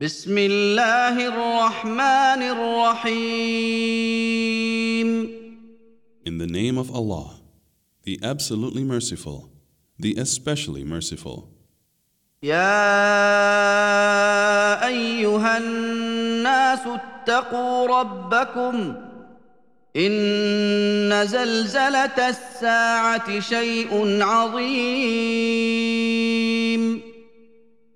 بسم 0.00 0.38
الله 0.38 1.16
الرحمن 1.28 2.42
الرحيم 3.96 5.08
In 6.26 6.36
the 6.38 6.46
name 6.46 6.76
of 6.76 6.90
Allah, 6.90 7.40
the 8.04 8.18
absolutely 8.22 8.84
merciful, 8.84 9.48
the 9.98 10.14
especially 10.16 10.84
merciful. 10.84 11.48
يا 12.42 12.76
ايها 14.86 15.58
الناس 15.58 16.80
اتقوا 16.86 17.86
ربكم 18.00 18.94
ان 19.96 21.26
زلزله 21.26 22.28
الساعة 22.28 23.40
شيء 23.40 24.22
عظيم 24.22 25.56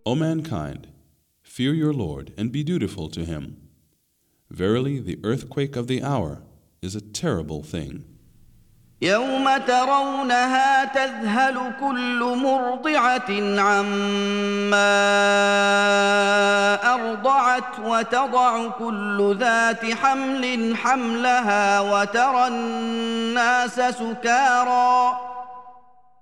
O 0.08 0.14
mankind, 0.14 0.86
fear 1.59 1.73
your 1.73 1.93
Lord 1.93 2.33
and 2.37 2.51
be 2.51 2.63
dutiful 2.63 3.09
to 3.09 3.23
Him. 3.25 3.57
Verily, 4.49 4.99
the 4.99 5.19
earthquake 5.23 5.75
of 5.75 5.87
the 5.87 6.03
hour 6.03 6.43
is 6.81 6.95
a 6.95 7.01
terrible 7.01 7.63
thing. 7.63 8.05
يوم 9.01 9.57
ترونها 9.57 10.85
تذهل 10.85 11.73
كل 11.79 12.37
مرضعه 12.43 13.59
عما 13.61 14.95
ارضعت 16.93 17.79
وتضع 17.79 18.69
كل 18.69 19.35
ذات 19.39 19.85
حمل 19.85 20.75
حملها 20.77 21.79
وترى 21.81 22.47
الناس 22.47 23.75
سكارى 23.75 25.17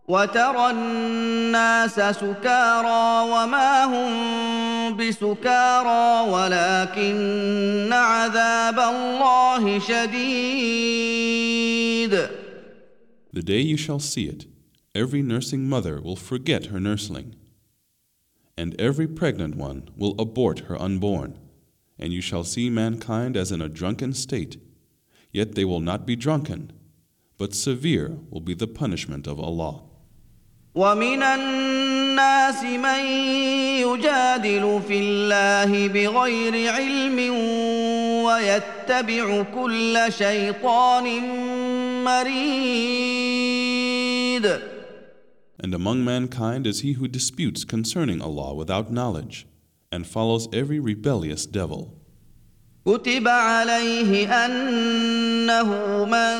وترى 0.07 0.71
الناس 0.71 1.95
سكارى 1.95 3.31
وما 3.31 3.83
هم 3.85 4.97
بسكارى 4.97 6.29
ولكن 6.31 7.89
عذاب 7.93 8.79
الله 8.79 9.79
شديد 9.79 11.13
The 13.35 13.41
day 13.41 13.61
you 13.61 13.77
shall 13.77 13.99
see 13.99 14.27
it, 14.27 14.45
every 14.93 15.21
nursing 15.23 15.67
mother 15.67 15.99
will 16.01 16.17
forget 16.17 16.65
her 16.67 16.79
nursling, 16.79 17.35
and 18.55 18.79
every 18.79 19.07
pregnant 19.07 19.55
one 19.55 19.89
will 19.97 20.13
abort 20.19 20.59
her 20.67 20.79
unborn, 20.79 21.39
and 21.97 22.13
you 22.13 22.21
shall 22.21 22.43
see 22.43 22.69
mankind 22.69 23.35
as 23.35 23.51
in 23.51 23.59
a 23.61 23.69
drunken 23.69 24.13
state, 24.13 24.57
yet 25.31 25.55
they 25.55 25.65
will 25.65 25.79
not 25.79 26.05
be 26.05 26.15
drunken, 26.15 26.71
but 27.39 27.55
severe 27.55 28.19
will 28.29 28.41
be 28.41 28.53
the 28.53 28.67
punishment 28.67 29.25
of 29.25 29.39
Allah. 29.39 29.81
ومن 30.78 31.22
الناس 31.22 32.62
من 32.62 33.02
يجادل 33.82 34.80
في 34.88 34.98
الله 35.00 35.88
بغير 35.88 36.72
علم 36.72 37.18
ويتبع 38.24 39.42
كل 39.54 39.98
شيطان 40.08 41.06
مريد 42.04 43.48
And 45.60 45.74
among 45.74 46.04
mankind 46.04 46.64
is 46.68 46.82
he 46.82 46.92
who 46.92 47.08
disputes 47.08 47.64
concerning 47.64 48.22
Allah 48.22 48.54
without 48.54 48.92
knowledge, 48.92 49.48
and 49.90 50.06
follows 50.06 50.46
every 50.52 50.78
rebellious 50.78 51.44
devil. 51.46 51.98
كتب 52.86 53.28
عليه 53.28 54.44
انه 54.46 55.64
من 56.04 56.38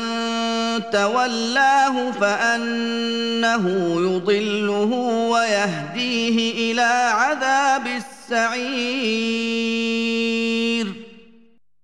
تولاه 0.91 2.11
فانه 2.11 3.65
يضله 4.01 4.91
ويهديه 5.31 6.71
الى 6.71 6.91
عذاب 7.13 7.87
السعير 7.87 9.33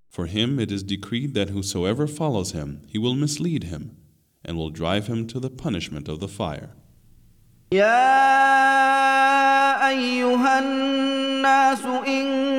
For 0.09 0.25
him 0.25 0.59
it 0.59 0.71
is 0.71 0.83
decreed 0.83 1.33
that 1.35 1.49
whosoever 1.51 2.05
follows 2.05 2.51
him, 2.51 2.81
he 2.87 2.97
will 2.97 3.15
mislead 3.15 3.63
him, 3.65 3.95
and 4.43 4.57
will 4.57 4.69
drive 4.69 5.07
him 5.07 5.27
to 5.27 5.39
the 5.39 5.49
punishment 5.49 6.09
of 6.09 6.19
the 6.19 6.27
fire. 6.27 6.71
يا 7.71 8.89
ايها 9.89 10.59
الناس 10.59 11.85
ان 11.85 12.52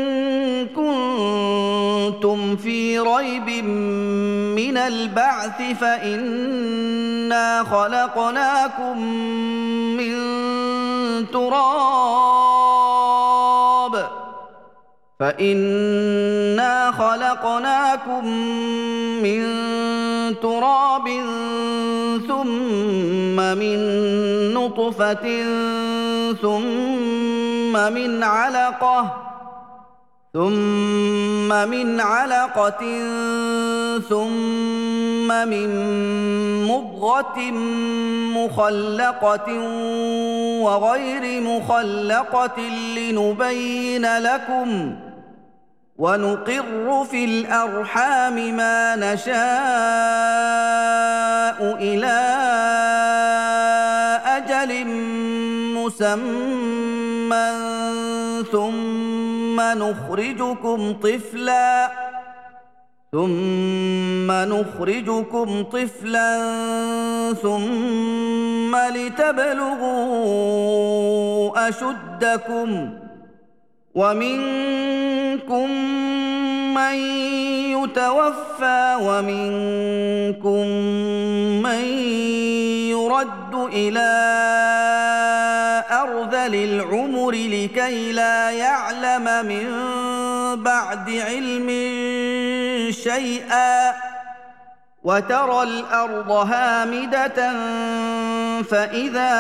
كنتم 2.05 2.55
في 2.55 2.99
ريب 2.99 3.66
من 4.55 4.77
البعث 4.77 5.61
فإنا 5.79 7.63
خلقناكم 7.63 9.01
من 9.97 10.16
تراب 11.33 12.35
فإنا 15.19 16.91
خلقناكم 16.91 18.27
من 19.23 19.41
تراب 20.41 21.07
ثم 22.27 23.35
من 23.35 23.79
نطفة 24.53 25.43
ثم 26.41 27.93
من 27.93 28.23
علقة 28.23 29.34
ثم 30.35 31.47
من 31.47 32.00
علقة 32.00 32.84
ثم 34.09 35.28
من 35.47 35.69
مضغة 36.68 37.40
مخلقة 38.35 39.59
وغير 40.62 41.41
مخلقة 41.41 42.62
لنبين 42.97 44.18
لكم 44.18 44.96
ونقر 45.97 47.06
في 47.12 47.25
الأرحام 47.25 48.35
ما 48.57 48.96
نشاء 48.96 49.35
إلى 51.79 52.17
أجل 54.25 54.85
مسمى 55.75 56.46
ثم 58.52 58.84
نخرجكم 59.74 60.94
طفلا 60.94 61.92
ثم 63.12 64.31
نخرجكم 64.31 65.64
طفلا 65.64 66.38
ثم 67.34 68.76
لتبلغوا 69.96 70.50
أشدكم 71.70 72.90
ومنكم 73.96 75.70
من 76.74 76.96
يتوفى 77.72 78.96
ومنكم 79.02 80.68
من 81.64 81.84
يرد 82.92 83.53
إلى 83.74 84.12
ارذل 86.45 86.63
العمر 86.63 87.31
لكي 87.31 88.11
لا 88.11 88.51
يعلم 88.51 89.45
من 89.45 89.66
بعد 90.63 91.09
علم 91.09 91.67
شيئا 92.91 93.94
وترى 95.03 95.63
الأرض 95.63 96.31
هامده 96.31 97.53
فاذا 98.63 99.34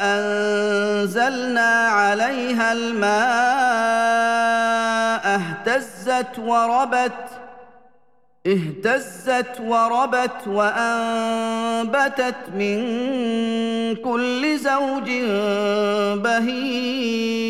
انزلنا 0.00 1.88
عليها 1.88 2.72
الماء 2.72 3.12
اهتزت 5.34 6.38
وربت 6.38 7.41
اهتزت 8.47 9.59
وربت 9.59 10.47
وانبتت 10.47 12.49
من 12.55 12.77
كل 13.95 14.59
زوج 14.59 15.09
بهيج 16.23 17.47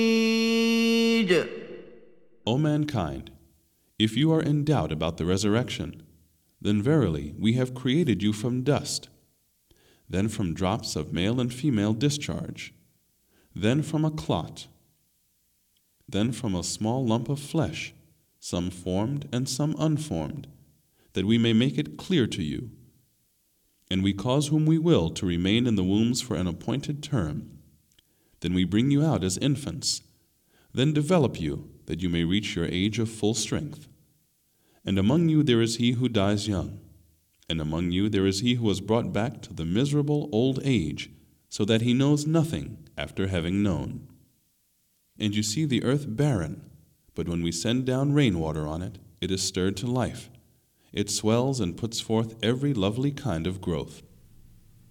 O 2.47 2.57
mankind, 2.57 3.29
if 3.99 4.15
you 4.15 4.31
are 4.31 4.41
in 4.41 4.63
doubt 4.63 4.91
about 4.91 5.17
the 5.17 5.25
resurrection, 5.25 6.01
then 6.61 6.81
verily 6.81 7.35
we 7.37 7.53
have 7.53 7.81
created 7.81 8.23
you 8.23 8.31
from 8.31 8.63
dust, 8.63 9.09
then 10.09 10.29
from 10.29 10.53
drops 10.53 10.95
of 10.95 11.13
male 11.13 11.41
and 11.41 11.53
female 11.53 11.93
discharge, 11.93 12.73
then 13.53 13.83
from 13.83 14.05
a 14.05 14.11
clot, 14.11 14.67
then 16.07 16.31
from 16.31 16.55
a 16.55 16.63
small 16.63 17.05
lump 17.05 17.27
of 17.27 17.39
flesh, 17.39 17.93
some 18.39 18.69
formed 18.69 19.27
and 19.33 19.49
some 19.49 19.75
unformed, 19.77 20.47
that 21.12 21.26
we 21.26 21.38
may 21.38 21.52
make 21.52 21.78
it 21.78 21.96
clear 21.96 22.26
to 22.26 22.42
you. 22.42 22.70
And 23.90 24.02
we 24.02 24.12
cause 24.12 24.48
whom 24.48 24.64
we 24.64 24.78
will 24.78 25.10
to 25.10 25.26
remain 25.26 25.66
in 25.66 25.76
the 25.76 25.84
wombs 25.84 26.22
for 26.22 26.34
an 26.34 26.46
appointed 26.46 27.02
term. 27.02 27.58
Then 28.40 28.54
we 28.54 28.64
bring 28.64 28.90
you 28.90 29.04
out 29.04 29.22
as 29.22 29.38
infants, 29.38 30.02
then 30.72 30.92
develop 30.92 31.40
you 31.40 31.68
that 31.86 32.00
you 32.00 32.08
may 32.08 32.24
reach 32.24 32.56
your 32.56 32.64
age 32.64 32.98
of 32.98 33.10
full 33.10 33.34
strength. 33.34 33.88
And 34.84 34.98
among 34.98 35.28
you 35.28 35.42
there 35.42 35.60
is 35.60 35.76
he 35.76 35.92
who 35.92 36.08
dies 36.08 36.48
young, 36.48 36.80
and 37.48 37.60
among 37.60 37.90
you 37.90 38.08
there 38.08 38.26
is 38.26 38.40
he 38.40 38.54
who 38.54 38.68
is 38.70 38.80
brought 38.80 39.12
back 39.12 39.42
to 39.42 39.52
the 39.52 39.64
miserable 39.64 40.28
old 40.32 40.58
age, 40.64 41.10
so 41.48 41.64
that 41.66 41.82
he 41.82 41.92
knows 41.92 42.26
nothing 42.26 42.78
after 42.96 43.28
having 43.28 43.62
known. 43.62 44.08
And 45.18 45.36
you 45.36 45.42
see 45.42 45.66
the 45.66 45.84
earth 45.84 46.06
barren, 46.08 46.68
but 47.14 47.28
when 47.28 47.42
we 47.42 47.52
send 47.52 47.84
down 47.84 48.14
rainwater 48.14 48.66
on 48.66 48.80
it, 48.80 48.98
it 49.20 49.30
is 49.30 49.42
stirred 49.42 49.76
to 49.76 49.86
life. 49.86 50.30
It 50.93 51.09
swells 51.11 51.59
and 51.59 51.77
puts 51.77 51.99
forth 51.99 52.35
every 52.41 52.73
lovely 52.73 53.11
kind 53.11 53.45
of 53.45 53.61
growth. 53.61 54.01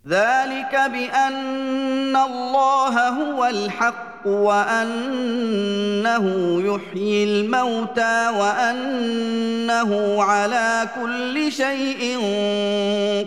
ذلك 0.07 0.73
بان 0.73 2.17
الله 2.17 3.09
هو 3.09 3.45
الحق 3.45 4.27
وانه 4.27 6.25
يحيي 6.63 7.25
الموتى 7.25 8.29
وانه 8.39 10.23
على 10.23 10.91
كل 10.95 11.53
شيء 11.53 12.19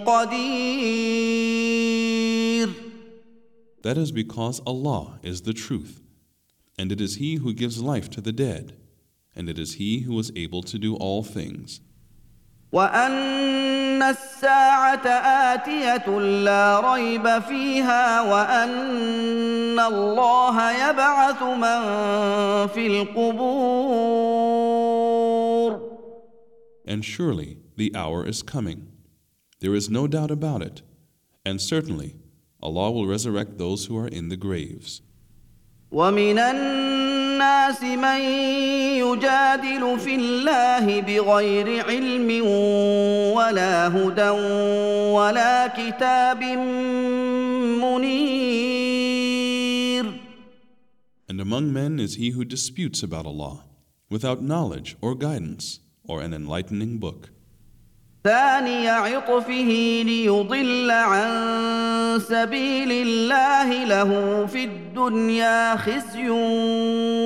قدير 0.06 1.50
That 3.82 3.98
is 3.98 4.12
because 4.12 4.62
Allah 4.66 5.20
is 5.24 5.42
the 5.42 5.54
truth, 5.54 6.02
and 6.78 6.92
it 6.92 7.02
is 7.02 7.16
He 7.16 7.36
who 7.36 7.54
gives 7.54 7.82
life 7.82 8.10
to 8.12 8.22
the 8.22 8.34
dead, 8.34 8.74
and 9.36 9.50
it 9.50 9.58
is 9.60 9.74
He 9.74 10.00
who 10.02 10.20
is 10.20 10.32
able 10.36 10.64
to 10.64 10.78
do 10.78 10.96
all 10.96 11.24
things. 11.24 11.82
وان 12.75 14.03
الساعة 14.03 15.07
اتيه 15.55 16.19
لا 16.19 16.95
ريب 16.95 17.39
فيها 17.43 18.21
وان 18.23 19.79
الله 19.79 20.73
يبعث 20.73 21.43
من 21.43 21.81
في 22.67 22.87
القبور 22.87 24.35
And 26.87 27.05
surely 27.05 27.59
the 27.77 27.95
hour 27.95 28.27
is 28.27 28.43
coming. 28.43 28.89
There 29.61 29.75
is 29.75 29.89
no 29.89 30.07
doubt 30.09 30.33
about 30.33 30.61
it. 30.63 30.83
And 31.47 31.61
certainly 31.61 32.17
Allah 32.61 32.91
will 32.91 33.07
resurrect 33.07 33.57
those 33.57 33.87
who 33.87 33.97
are 33.97 34.09
in 34.09 34.29
the 34.31 34.37
graves. 34.37 35.01
ومن 35.93 36.39
الناس 36.39 37.04
من 37.83 38.21
يجادل 39.03 39.99
في 39.99 40.15
الله 40.15 41.01
بغير 41.01 41.85
علم 41.87 42.47
ولا 43.37 43.89
هدى 43.89 44.31
ولا 45.19 45.67
كتاب 45.67 46.43
منير 47.83 49.25
And 51.27 51.41
among 51.41 51.73
men 51.73 51.99
is 51.99 52.15
he 52.17 52.31
who 52.31 52.45
disputes 52.45 53.03
about 53.03 53.27
Allah, 53.27 53.65
without 54.11 54.43
knowledge 54.43 54.97
or 55.01 55.15
guidance 55.15 55.81
or 56.05 56.21
an 56.21 56.33
enlightening 56.35 56.99
book. 56.99 57.31
ثاني 58.24 58.88
عطفه 58.88 60.02
ليضل 60.06 60.92
عن 60.92 61.30
سبيل 62.20 62.92
الله 62.92 63.86
له 63.86 64.46
في 64.46 64.64
الدنيا 64.64 65.76
خزي 65.76 66.30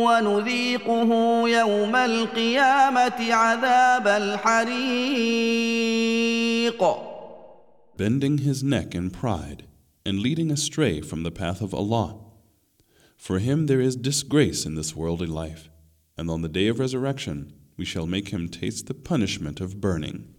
ونذيقه 0.04 1.10
يوم 1.50 1.96
القيامه 1.96 3.34
عذاب 3.34 4.08
الحريق 4.08 5.44
bending 7.96 8.40
his 8.40 8.64
neck 8.64 8.96
in 8.96 9.10
pride 9.10 9.64
and 10.06 10.20
leading 10.20 10.52
astray 10.52 11.00
from 11.02 11.24
the 11.24 11.32
path 11.32 11.62
of 11.62 11.74
Allah. 11.74 12.20
For 13.18 13.40
him 13.40 13.68
there 13.68 13.80
is 13.80 13.96
disgrace 13.96 14.66
in 14.66 14.76
this 14.76 14.96
worldly 14.96 15.28
life, 15.28 15.70
and 16.18 16.30
on 16.30 16.42
the 16.42 16.50
day 16.50 16.68
of 16.68 16.80
resurrection 16.80 17.54
we 17.78 17.86
shall 17.86 18.06
make 18.06 18.30
him 18.30 18.50
taste 18.50 18.88
the 18.88 18.94
punishment 18.94 19.62
of 19.62 19.80
burning. 19.80 20.34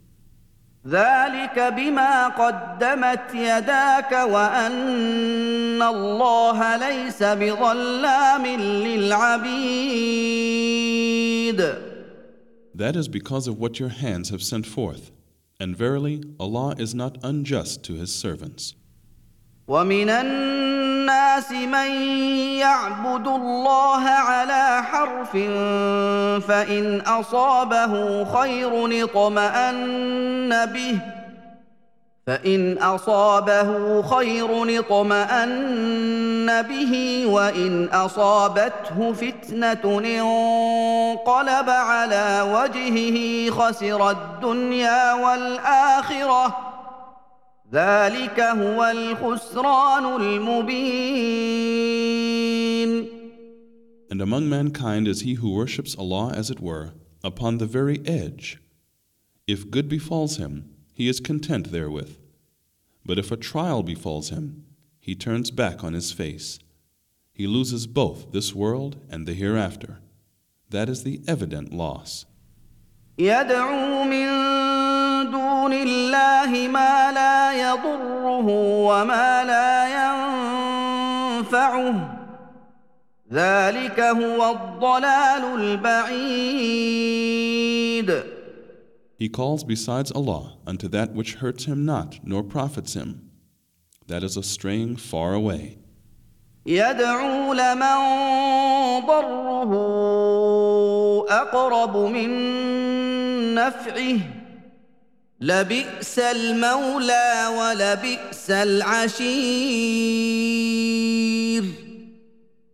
ذلك 0.87 1.59
بما 1.59 2.27
قدمت 2.27 3.35
يداك 3.35 4.11
وان 4.11 5.81
الله 5.81 6.77
ليس 6.77 7.23
بظلام 7.23 8.45
للعبيد 10.19 10.59
That 12.75 12.95
is 12.95 13.07
because 13.09 13.47
of 13.47 13.59
what 13.59 13.77
your 13.79 13.89
hands 13.89 14.29
have 14.29 14.41
sent 14.41 14.65
forth, 14.65 15.11
and 15.59 15.75
verily 15.75 16.23
Allah 16.39 16.75
is 16.77 16.95
not 16.95 17.17
unjust 17.23 17.83
to 17.83 17.93
His 17.95 18.13
servants. 18.15 18.73
ومن 19.67 20.09
الناس 20.09 20.78
من 21.51 21.91
يعبد 22.59 23.27
الله 23.27 24.09
على 24.09 24.83
حرف 24.83 25.31
فإن 26.47 27.01
أصابه 27.01 28.25
خير 28.25 29.03
اطمأن 29.03 30.65
به 30.65 30.99
فإن 32.27 32.77
أصابه 32.77 34.01
خير 34.01 34.79
اطمأن 34.79 36.61
به 36.61 37.23
وإن 37.27 37.89
أصابته 37.93 39.13
فتنة 39.13 39.99
انقلب 39.99 41.69
على 41.69 42.41
وجهه 42.53 43.49
خسر 43.51 44.09
الدنيا 44.09 45.13
والآخرة 45.13 46.68
ذلك 47.72 48.40
هو 48.40 48.84
الخسران 48.84 50.04
المبين 50.20 51.64
And 54.10 54.20
among 54.22 54.48
mankind 54.48 55.08
is 55.08 55.22
he 55.22 55.34
who 55.34 55.50
worships 55.50 55.96
Allah 55.96 56.32
as 56.34 56.50
it 56.50 56.60
were, 56.60 56.92
upon 57.24 57.58
the 57.58 57.66
very 57.66 58.00
edge. 58.06 58.60
If 59.46 59.70
good 59.70 59.88
befalls 59.88 60.36
him, 60.36 60.70
he 60.92 61.08
is 61.08 61.18
content 61.20 61.72
therewith. 61.72 62.16
But 63.04 63.18
if 63.18 63.32
a 63.32 63.36
trial 63.36 63.82
befalls 63.82 64.28
him, 64.28 64.66
he 65.00 65.14
turns 65.16 65.50
back 65.50 65.82
on 65.82 65.94
his 65.94 66.12
face. 66.12 66.60
He 67.32 67.46
loses 67.48 67.88
both 67.88 68.30
this 68.30 68.54
world 68.54 68.96
and 69.10 69.26
the 69.26 69.34
hereafter. 69.34 69.98
That 70.70 70.88
is 70.88 71.02
the 71.02 71.20
evident 71.26 71.72
loss. 71.72 72.24
يدعو 73.18 74.04
من 74.04 74.57
دون 75.69 75.77
الله 75.81 76.67
ما 76.67 77.11
لا 77.11 77.53
يضره 77.53 78.47
وما 78.89 79.43
لا 79.43 79.87
ينفعه 81.37 81.95
ذلك 83.31 83.99
هو 83.99 84.51
الضلال 84.51 85.43
البعيد 85.61 86.89
He 89.19 89.27
calls 89.29 89.63
besides 89.63 90.11
Allah 90.11 90.57
unto 90.65 90.87
that 90.87 91.13
which 91.13 91.35
hurts 91.35 91.65
him 91.65 91.85
not 91.85 92.19
nor 92.23 92.41
profits 92.41 92.93
him. 92.95 93.29
That 94.07 94.23
is 94.23 94.37
a 94.37 94.43
straying 94.43 94.95
far 94.95 95.33
away. 95.33 95.77
يدعو 96.65 97.53
لمن 97.53 97.99
ضره 99.07 99.71
اقرب 101.29 101.97
من 101.97 102.29
نفعه 103.55 104.38
لبئس 105.40 106.18
المولى 106.18 107.46
ولبئس 107.58 108.50
العشير 108.50 110.04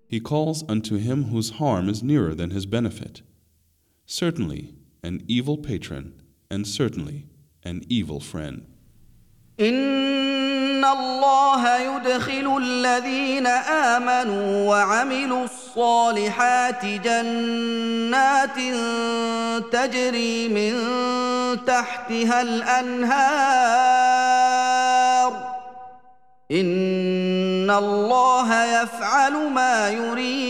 He 0.08 0.18
calls 0.18 0.64
unto 0.68 0.96
him 0.96 1.24
whose 1.24 1.50
harm 1.50 1.88
is 1.88 2.02
nearer 2.02 2.34
than 2.34 2.50
his 2.50 2.66
benefit. 2.66 3.22
Certainly, 4.06 4.74
an 5.04 5.22
evil 5.28 5.56
patron, 5.56 6.20
and 6.50 6.66
certainly, 6.66 7.26
an 7.62 7.84
evil 7.88 8.18
friend. 8.18 8.66
ان 10.85 10.97
الله 10.97 11.77
يدخل 11.77 12.57
الذين 12.57 13.47
امنوا 13.47 14.69
وعملوا 14.69 15.43
الصالحات 15.43 16.85
جنات 16.85 18.57
تجري 19.71 20.49
من 20.49 20.73
تحتها 21.65 22.41
الانهار 22.41 23.15
ان 26.51 27.69
الله 27.69 28.81
يفعل 28.81 29.49
ما 29.49 29.89
يريد 29.89 30.45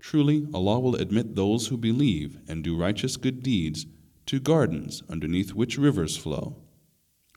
Truly, 0.00 0.46
Allah 0.54 0.78
will 0.80 0.94
admit 0.94 1.36
those 1.36 1.66
who 1.68 1.76
believe 1.76 2.38
and 2.48 2.64
do 2.64 2.74
righteous 2.74 3.18
good 3.18 3.42
deeds 3.42 3.84
to 4.24 4.40
gardens 4.40 5.02
underneath 5.10 5.52
which 5.52 5.76
rivers 5.76 6.16
flow. 6.16 6.67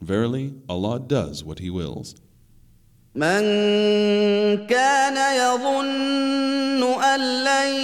Verily, 0.02 0.54
Allah 0.68 1.00
does 1.00 1.44
what 1.44 1.60
He 1.60 1.70
wills. 1.70 2.16
من 3.16 3.44
كان 4.68 5.18
يظن 5.36 7.02
أن 7.04 7.44
لن 7.44 7.76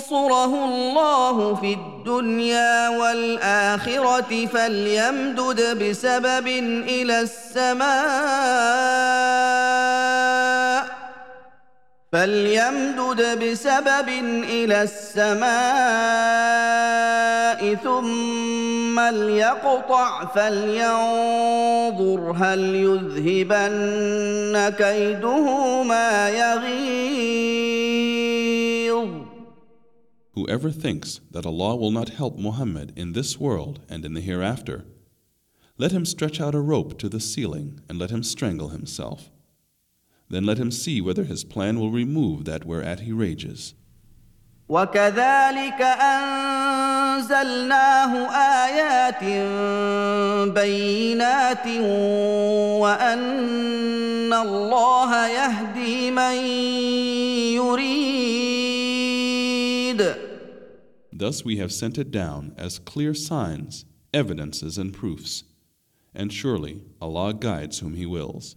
ينصره 0.00 0.64
الله 0.64 1.54
في 1.54 1.72
الدنيا 1.74 2.88
والآخرة 2.88 4.46
فليمدد 4.46 5.84
بسبب 5.84 6.46
إلى 6.88 7.20
السماء 7.20 7.90
فليمدد 12.12 13.44
بسبب 13.44 14.08
إلى 14.48 14.82
السماء 14.82 15.50
ثم 17.74 18.69
ليقطع 19.11 20.25
فلينظر 20.25 22.31
هل 22.31 22.75
يذهبن 22.75 24.69
كيده 24.69 25.83
ما 25.83 26.29
يغيظ 26.29 27.55
Whoever 30.35 30.69
thinks 30.69 31.21
that 31.31 31.45
Allah 31.45 31.77
will 31.77 31.91
not 31.91 32.09
help 32.09 32.37
Muhammad 32.37 32.91
in 32.97 33.13
this 33.13 33.39
world 33.39 33.79
and 33.87 34.03
in 34.03 34.13
the 34.13 34.21
hereafter, 34.21 34.83
let 35.77 35.93
him 35.93 36.05
stretch 36.05 36.41
out 36.41 36.53
a 36.53 36.59
rope 36.59 36.99
to 36.99 37.07
the 37.07 37.21
ceiling 37.21 37.79
and 37.87 37.97
let 37.97 38.09
him 38.09 38.21
strangle 38.21 38.69
himself. 38.69 39.31
Then 40.29 40.45
let 40.45 40.57
him 40.57 40.71
see 40.71 40.99
whether 40.99 41.23
his 41.23 41.43
plan 41.43 41.79
will 41.79 41.91
remove 41.91 42.45
that 42.45 42.65
whereat 42.65 43.01
he 43.01 43.11
rages. 43.11 43.75
وكذلك 44.70 45.82
انزلناه 47.02 48.12
ايات 48.66 49.24
بينات 50.54 51.66
وان 52.78 54.32
الله 54.32 55.28
يهدي 55.28 56.10
من 56.10 56.34
يريد 57.58 58.40
Thus 61.12 61.44
we 61.44 61.56
have 61.56 61.72
sent 61.72 61.98
it 61.98 62.10
down 62.12 62.54
as 62.56 62.78
clear 62.78 63.12
signs, 63.12 63.84
evidences, 64.14 64.78
and 64.78 64.94
proofs. 64.94 65.44
And 66.14 66.32
surely 66.32 66.80
Allah 67.02 67.34
guides 67.34 67.80
whom 67.80 67.94
He 67.94 68.06
wills. 68.06 68.56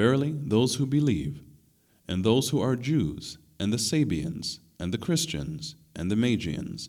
Verily, 0.00 0.34
those 0.34 0.76
who 0.76 0.86
believe, 0.86 1.42
and 2.08 2.24
those 2.24 2.48
who 2.48 2.58
are 2.58 2.74
Jews, 2.74 3.36
and 3.58 3.70
the 3.70 3.76
Sabians, 3.76 4.60
and 4.78 4.94
the 4.94 5.04
Christians, 5.06 5.74
and 5.94 6.10
the 6.10 6.16
Magians, 6.16 6.88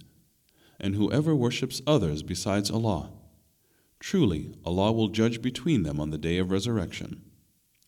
and 0.79 0.95
whoever 0.95 1.35
worships 1.35 1.81
others 1.85 2.23
besides 2.23 2.71
Allah, 2.71 3.11
truly 3.99 4.55
Allah 4.63 4.93
will 4.93 5.09
judge 5.09 5.41
between 5.41 5.83
them 5.83 5.99
on 5.99 6.11
the 6.11 6.17
day 6.17 6.37
of 6.37 6.51
resurrection. 6.51 7.21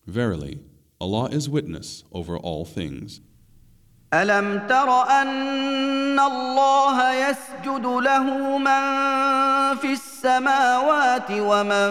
Verily, 0.06 0.60
Allah 1.00 1.30
is 1.30 1.48
witness 1.48 2.03
over 2.12 2.38
all 2.38 2.65
things. 2.65 3.22
ألم 4.13 4.62
تر 4.70 5.03
أن 5.22 6.20
الله 6.20 7.13
يسجد 7.13 7.86
له 7.86 8.58
من 8.58 8.84
في 9.75 9.93
السماوات 9.93 11.32
ومن 11.32 11.89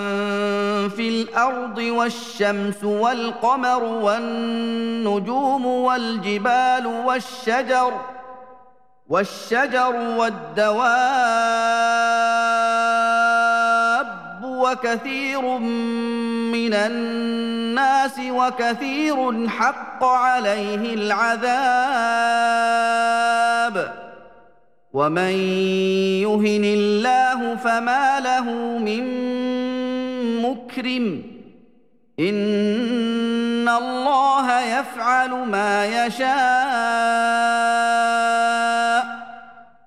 في 0.89 1.09
الأرض 1.09 1.79
والشمس 1.79 2.85
والقمر 2.85 3.85
والنجوم 3.85 5.67
والجبال 5.67 6.87
والشجر 6.87 7.93
والشجر 9.09 9.97
والدواب 9.97 10.83
وكثير 14.45 15.59
من 16.53 16.75
الناس 16.75 17.52
وكثير 18.31 19.49
حق 19.49 20.05
عليه 20.05 20.95
العذاب 20.95 21.53
ومن 24.93 25.33
يهن 26.23 26.65
الله 26.65 27.57
فما 27.57 28.21
له 28.21 28.79
من 28.79 29.05
مكرم 30.43 31.23
ان 32.21 33.69
الله 33.69 34.61
يفعل 34.61 35.31
ما 35.31 36.07
يشاء 36.07 37.63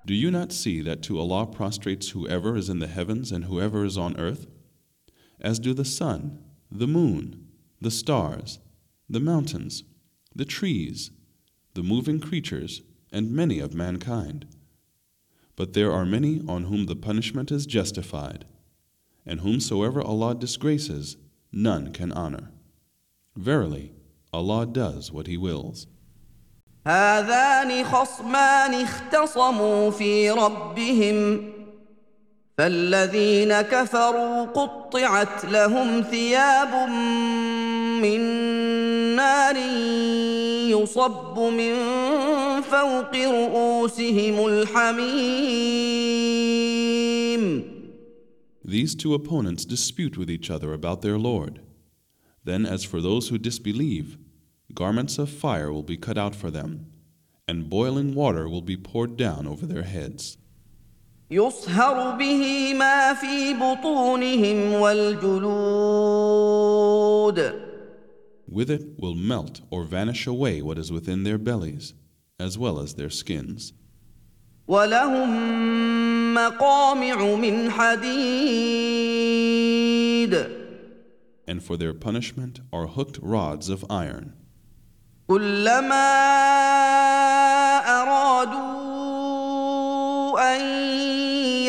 Do 0.05 0.13
you 0.13 0.29
not 0.29 0.51
see 0.51 0.81
that 0.81 1.01
to 1.03 1.19
Allah 1.19 1.47
prostrates 1.47 2.09
whoever 2.11 2.55
is 2.55 2.69
in 2.69 2.77
the 2.77 2.85
heavens 2.87 3.31
and 3.31 3.45
whoever 3.45 3.83
is 3.83 3.97
on 3.97 4.15
earth? 4.19 4.45
As 5.41 5.57
do 5.57 5.73
the 5.73 5.83
sun, 5.83 6.37
the 6.71 6.85
moon, 6.87 7.44
the 7.80 7.90
stars, 7.90 8.58
the 9.08 9.20
mountains, 9.20 9.84
the 10.34 10.44
trees, 10.44 11.10
the 11.74 11.82
moving 11.82 12.20
creatures, 12.20 12.82
and 13.12 13.32
many 13.32 13.58
of 13.58 13.74
mankind. 13.74 14.46
But 15.56 15.72
there 15.72 15.92
are 15.92 16.06
many 16.06 16.42
on 16.48 16.64
whom 16.64 16.86
the 16.86 16.96
punishment 16.96 17.50
is 17.50 17.66
justified, 17.66 18.44
and 19.26 19.40
whomsoever 19.40 20.00
Allah 20.02 20.34
disgraces, 20.34 21.16
none 21.52 21.92
can 21.92 22.12
honor. 22.12 22.50
Verily, 23.36 23.92
Allah 24.32 24.66
does 24.66 25.12
what 25.12 25.26
He 25.26 25.36
wills. 25.36 25.86
هذان 26.86 27.84
خصمان 27.84 28.74
اختصموا 28.74 29.90
في 29.90 30.30
ربهم 30.30 31.52
فالذين 32.58 33.60
كفروا 33.60 34.44
قطعت 34.44 35.44
لهم 35.44 36.02
ثياب 36.02 36.88
من 38.02 38.20
نار 39.16 39.56
يصب 40.68 41.38
من 41.38 41.74
فوق 42.60 43.16
رؤوسهم 43.16 44.46
الحميم 44.46 45.90
These 48.64 48.94
two 48.94 49.14
opponents 49.14 49.64
dispute 49.64 50.16
with 50.16 50.30
each 50.30 50.48
other 50.50 50.72
about 50.72 51.02
their 51.02 51.18
Lord. 51.18 51.60
Then, 52.44 52.66
as 52.66 52.84
for 52.84 53.00
those 53.00 53.28
who 53.28 53.38
disbelieve, 53.38 54.18
garments 54.74 55.18
of 55.18 55.28
fire 55.28 55.72
will 55.72 55.82
be 55.82 55.96
cut 55.96 56.16
out 56.16 56.36
for 56.36 56.50
them, 56.50 56.86
and 57.48 57.68
boiling 57.68 58.14
water 58.14 58.48
will 58.48 58.62
be 58.62 58.76
poured 58.76 59.16
down 59.16 59.46
over 59.48 59.66
their 59.66 59.82
heads. 59.82 60.36
يصهر 61.30 62.16
به 62.16 62.74
ما 62.74 63.14
في 63.14 63.54
بطونهم 63.54 64.72
والجلود 64.72 66.00
With 68.52 68.68
it 68.70 68.98
will 68.98 69.14
melt 69.14 69.60
or 69.70 69.84
vanish 69.84 70.26
away 70.26 70.60
what 70.60 70.76
is 70.76 70.90
within 70.90 71.22
their 71.22 71.38
bellies, 71.38 71.94
as 72.40 72.58
well 72.58 72.80
as 72.80 72.94
their 72.94 73.10
skins. 73.10 73.72
ولهم 74.68 76.34
مقامع 76.34 77.34
من 77.34 77.70
حديد 77.70 79.00
And 81.46 81.62
for 81.62 81.76
their 81.76 81.94
punishment 81.94 82.60
are 82.72 82.86
hooked 82.88 83.18
rods 83.22 83.68
of 83.68 83.84
iron. 83.90 84.32
كلما 85.28 86.10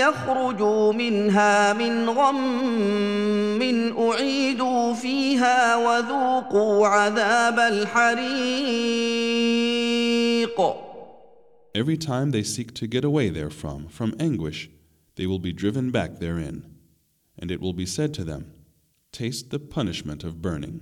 يخرجوا 0.05 0.93
منها 0.93 1.73
من 1.73 2.09
غم 2.09 3.61
اعيدوا 4.01 4.93
فيها 4.93 5.75
وذوقوا 5.75 6.87
عذاب 6.87 7.59
الحريق 7.59 9.01
Every 11.73 11.97
time 11.97 12.31
they 12.31 12.43
seek 12.43 12.73
to 12.73 12.85
get 12.85 13.05
away 13.05 13.29
therefrom, 13.29 13.87
from 13.87 14.13
anguish, 14.19 14.69
they 15.15 15.25
will 15.25 15.39
be 15.39 15.53
driven 15.53 15.89
back 15.89 16.19
therein. 16.19 16.65
And 17.37 17.49
it 17.49 17.61
will 17.61 17.71
be 17.71 17.85
said 17.85 18.13
to 18.15 18.25
them, 18.25 18.51
Taste 19.13 19.51
the 19.51 19.59
punishment 19.59 20.25
of 20.25 20.41
burning. 20.41 20.81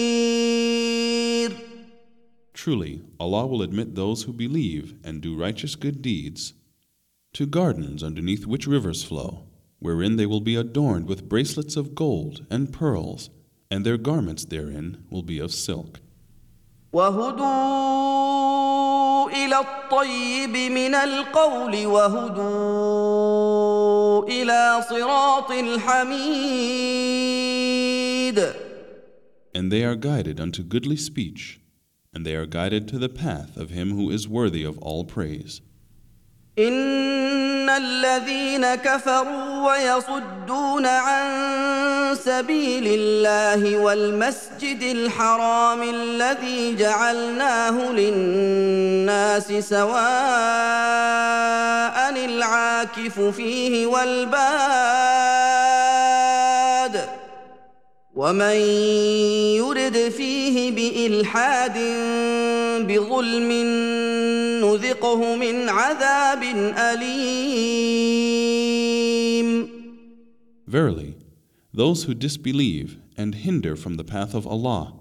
Truly, 2.60 3.02
Allah 3.20 3.46
will 3.46 3.62
admit 3.62 3.94
those 3.94 4.22
who 4.22 4.32
believe 4.32 4.94
and 5.04 5.20
do 5.20 5.36
righteous 5.36 5.74
good 5.74 6.00
deeds 6.02 6.54
to 7.34 7.44
gardens 7.46 8.02
underneath 8.02 8.46
which 8.46 8.66
rivers 8.66 9.04
flow, 9.04 9.44
wherein 9.78 10.16
they 10.16 10.24
will 10.24 10.40
be 10.40 10.56
adorned 10.56 11.06
with 11.06 11.28
bracelets 11.28 11.76
of 11.76 11.94
gold 11.94 12.46
and 12.50 12.72
pearls, 12.72 13.28
and 13.70 13.84
their 13.84 13.98
garments 13.98 14.46
therein 14.46 15.04
will 15.10 15.22
be 15.22 15.38
of 15.38 15.52
silk. 15.52 16.00
وهدوا 16.92 17.46
الى 19.30 19.58
الطيب 19.60 20.56
من 20.72 20.94
القول 20.94 21.86
وهدوا 21.86 23.16
الى 24.28 24.82
صراط 24.90 25.50
الحميد 26.66 27.36
And 29.54 29.70
they 29.72 29.84
are 29.84 29.96
guided 29.96 30.40
unto 30.40 30.62
goodly 30.62 30.96
speech, 30.96 31.59
and 32.16 32.24
they 32.24 32.34
are 32.34 32.46
guided 32.46 32.88
to 32.88 32.98
the 32.98 33.08
path 33.10 33.56
of 33.56 33.70
him 33.70 33.90
who 33.90 34.10
is 34.10 34.26
worthy 34.26 34.64
of 34.64 34.78
all 34.78 35.04
praise. 35.04 35.60
ان 36.58 37.68
الذين 37.68 38.74
كفروا 38.74 39.70
ويصدون 39.70 40.86
عن 40.86 41.26
سبيل 42.14 42.84
الله 42.86 43.78
والمسجد 43.78 44.82
الحرام 44.82 45.82
الذي 45.82 46.76
جعلناه 46.76 47.92
للناس 47.92 49.52
سواء 49.52 49.96
العاكف 52.24 53.20
فيه 53.20 53.86
والباد 53.86 55.49
ومن 58.16 58.56
يرد 59.60 60.08
فيه 60.08 60.70
بالحاد 60.70 61.78
بظلم 62.88 63.52
نذقه 64.64 65.36
من 65.36 65.68
عذاب 65.68 66.42
اليم 66.42 68.06
Verily, 70.66 71.14
those 71.72 72.04
who 72.04 72.14
disbelieve 72.14 72.98
and 73.16 73.34
hinder 73.36 73.76
from 73.76 73.94
the 73.96 74.04
path 74.04 74.34
of 74.34 74.46
Allah 74.46 74.94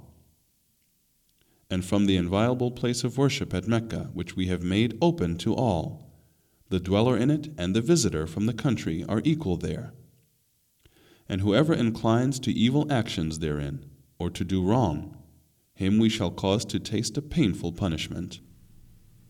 and 1.72 1.84
from 1.84 2.06
the 2.06 2.18
inviolable 2.18 2.70
place 2.70 3.04
of 3.04 3.18
worship 3.18 3.54
at 3.54 3.68
Mecca, 3.68 4.12
which 4.14 4.36
we 4.36 4.46
have 4.48 4.62
made 4.62 4.98
open 5.02 5.38
to 5.38 5.56
all, 5.56 6.06
the 6.70 6.80
dweller 6.80 7.18
in 7.18 7.32
it 7.32 7.50
and 7.58 7.76
the 7.76 7.82
visitor 7.82 8.28
from 8.28 8.46
the 8.46 8.54
country 8.54 9.04
are 9.10 9.22
equal 9.24 9.58
there. 9.58 9.94
And 11.30 11.42
whoever 11.42 11.74
inclines 11.74 12.40
to 12.42 12.52
evil 12.52 12.86
actions 12.92 13.40
therein, 13.40 13.86
or 14.20 14.30
to 14.30 14.44
do 14.44 14.64
wrong, 14.64 15.18
him 15.74 16.00
we 16.00 16.10
shall 16.10 16.32
cause 16.32 16.64
to 16.66 16.80
taste 16.80 17.18
a 17.18 17.22
painful 17.22 17.72
punishment. 17.72 18.40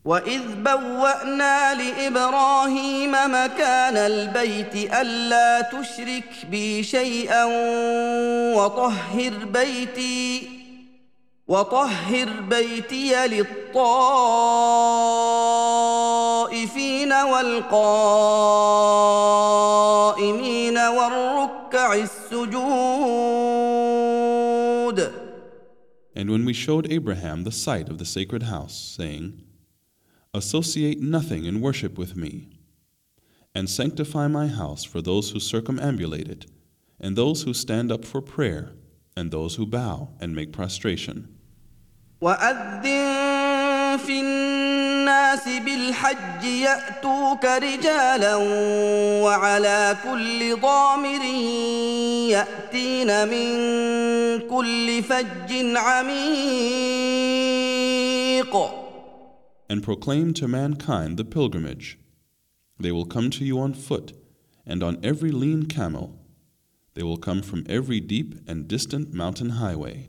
واذ 0.06 0.54
بوانا 0.62 1.74
لابراهيم 1.74 3.12
مكان 3.12 3.96
البيت 3.96 4.74
الا 4.94 5.60
تشرك 5.60 6.46
بي 6.50 6.82
شيئا 6.82 7.44
وطهر 8.54 9.44
بيتي 9.44 10.48
وطهر 11.48 12.40
بيتي 12.40 13.26
للطائفين 13.26 13.92
والقائمين 17.12 17.96
والركع 21.70 21.94
السجود 21.94 22.56
And 26.18 26.30
when 26.30 26.46
we 26.46 26.54
showed 26.54 26.90
Abraham 26.90 27.44
the 27.44 27.52
site 27.52 27.90
of 27.90 27.98
the 27.98 28.06
sacred 28.06 28.44
house, 28.44 28.74
saying, 28.74 29.42
Associate 30.32 30.98
nothing 30.98 31.44
in 31.44 31.60
worship 31.60 31.98
with 31.98 32.16
me, 32.16 32.48
and 33.54 33.68
sanctify 33.68 34.26
my 34.26 34.46
house 34.46 34.82
for 34.82 35.02
those 35.02 35.32
who 35.32 35.38
circumambulate 35.38 36.30
it, 36.30 36.46
and 36.98 37.16
those 37.16 37.42
who 37.42 37.52
stand 37.52 37.92
up 37.92 38.02
for 38.06 38.22
prayer, 38.22 38.72
and 39.14 39.30
those 39.30 39.56
who 39.56 39.66
bow 39.66 40.08
and 40.18 40.34
make 40.34 40.54
prostration. 40.54 41.28
وأذن 42.22 43.96
في 43.98 44.20
الناس 45.10 45.48
بالحج 45.64 46.44
يأتوك 46.44 47.44
رجالا 47.44 48.34
وعلى 49.24 49.96
كل 50.04 50.60
ضامر 50.60 51.22
يأتين 52.30 53.28
من 53.28 53.48
كل 54.48 55.02
فج 55.02 55.52
عميق 55.76 56.96
And 59.68 59.82
proclaim 59.82 60.32
to 60.34 60.46
mankind 60.46 61.16
the 61.16 61.24
pilgrimage. 61.24 61.98
They 62.78 62.92
will 62.92 63.04
come 63.04 63.30
to 63.30 63.44
you 63.44 63.58
on 63.58 63.74
foot, 63.74 64.12
and 64.64 64.80
on 64.88 64.94
every 65.02 65.32
lean 65.32 65.66
camel. 65.66 66.06
They 66.94 67.02
will 67.02 67.16
come 67.16 67.42
from 67.42 67.64
every 67.68 68.00
deep 68.00 68.30
and 68.46 68.68
distant 68.68 69.12
mountain 69.12 69.50
highway. 69.62 70.08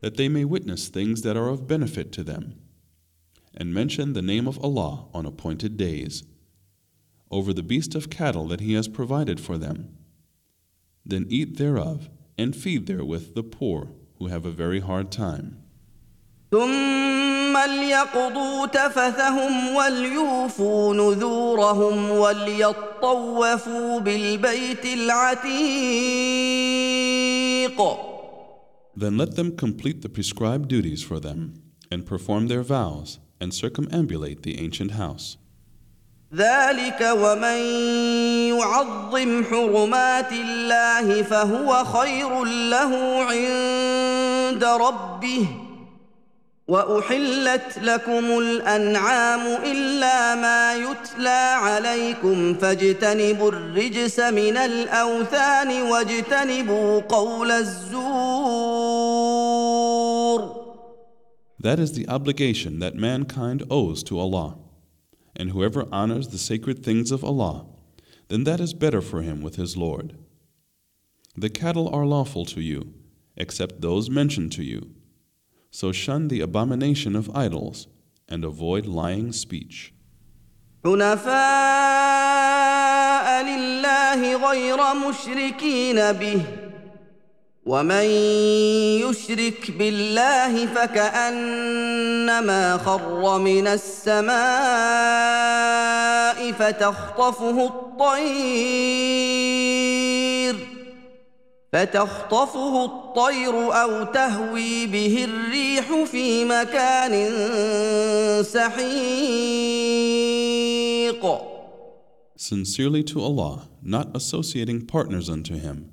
that 0.00 0.16
they 0.16 0.28
may 0.28 0.44
witness 0.44 0.88
things 0.88 1.22
that 1.22 1.36
are 1.36 1.48
of 1.48 1.66
benefit 1.66 2.12
to 2.12 2.22
them, 2.22 2.54
and 3.54 3.72
mention 3.72 4.12
the 4.12 4.22
name 4.22 4.46
of 4.46 4.58
Allah 4.62 5.06
on 5.14 5.26
appointed 5.26 5.76
days, 5.76 6.24
over 7.30 7.52
the 7.52 7.62
beast 7.62 7.94
of 7.94 8.10
cattle 8.10 8.46
that 8.48 8.60
He 8.60 8.74
has 8.74 8.88
provided 8.88 9.40
for 9.40 9.56
them. 9.58 9.96
Then 11.06 11.26
eat 11.28 11.56
thereof, 11.58 12.08
and 12.36 12.54
feed 12.54 12.86
therewith 12.86 13.34
the 13.34 13.42
poor 13.42 13.92
who 14.18 14.26
have 14.28 14.44
a 14.44 14.50
very 14.50 14.80
hard 14.80 15.10
time. 15.10 15.60
ثم 16.50 17.56
ليقضوا 17.56 18.66
تفثهم 18.66 19.74
وليوفوا 19.74 20.94
نذورهم 20.94 22.10
وليطوفوا 22.10 24.00
بالبيت 24.00 24.84
العتيق 24.84 25.44
Then 28.98 29.18
let 29.18 29.34
them 29.36 29.56
complete 29.56 30.02
the 30.02 30.08
prescribed 30.08 30.68
duties 30.68 31.02
for 31.02 31.18
them, 31.18 31.62
and 31.90 32.06
perform 32.06 32.48
their 32.48 32.62
vows, 32.62 33.18
and 33.40 33.52
circumambulate 33.52 34.42
the 34.42 34.58
ancient 34.60 34.92
house. 34.92 35.36
ذلك 36.34 37.00
ومن 37.00 37.58
يعظم 38.58 39.44
حرمات 39.44 40.32
الله 40.32 41.22
فهو 41.22 41.84
خير 41.84 42.44
له 42.44 42.92
عند 43.22 44.64
ربه 44.64 45.46
واحلت 46.69 47.79
لكم 47.81 48.37
الانعام 48.39 49.63
الا 49.63 50.35
ما 50.35 50.75
يتلى 50.75 51.55
عليكم 51.65 52.53
فاجتنبوا 52.53 53.49
الرجس 53.49 54.19
من 54.19 54.57
الاوثان 54.57 55.81
واجتنبوا 55.81 56.99
قول 56.99 57.51
الزور 57.51 58.99
That 61.61 61.79
is 61.79 61.91
the 61.93 62.07
obligation 62.07 62.79
that 62.79 62.95
mankind 62.95 63.63
owes 63.69 64.03
to 64.03 64.17
Allah. 64.17 64.55
And 65.35 65.49
whoever 65.49 65.87
honors 65.91 66.27
the 66.29 66.37
sacred 66.37 66.85
things 66.85 67.11
of 67.11 67.23
Allah, 67.23 67.65
then 68.29 68.43
that 68.45 68.59
is 68.61 68.73
better 68.73 69.01
for 69.01 69.21
him 69.23 69.41
with 69.41 69.55
his 69.57 69.75
Lord. 69.75 70.15
The 71.35 71.49
cattle 71.49 71.89
are 71.89 72.05
lawful 72.05 72.45
to 72.53 72.61
you, 72.61 72.93
except 73.35 73.81
those 73.81 74.09
mentioned 74.09 74.51
to 74.53 74.63
you. 74.63 74.98
So 75.71 75.91
shun 75.91 76.27
the 76.27 76.41
abomination 76.41 77.15
of 77.15 77.29
idols 77.35 77.87
and 78.27 78.43
avoid 78.43 78.85
lying 78.85 79.31
speech. 79.33 79.93
حنفاء 80.85 81.29
لله 83.43 84.49
غير 84.49 84.77
مشركين 84.93 86.11
به 86.11 86.41
ومن 87.65 88.03
يشرك 89.03 89.71
بالله 89.71 90.65
فكأنما 90.65 91.97
خر 92.77 93.37
من 93.37 93.67
السماء 93.67 94.29
فتخطفه 96.51 97.65
الطير 97.65 99.09
فتخطفه 101.72 102.84
الطير 102.84 103.72
او 103.82 104.04
تهوي 104.04 104.86
به 104.86 105.24
الريح 105.24 106.04
في 106.04 106.44
مكان 106.44 107.12
سحيق 108.42 109.94
Sincerely 112.36 113.02
to 113.04 113.20
Allah, 113.20 113.68
not 113.82 114.14
associating 114.14 114.86
partners 114.86 115.30
unto 115.30 115.54
Him. 115.54 115.90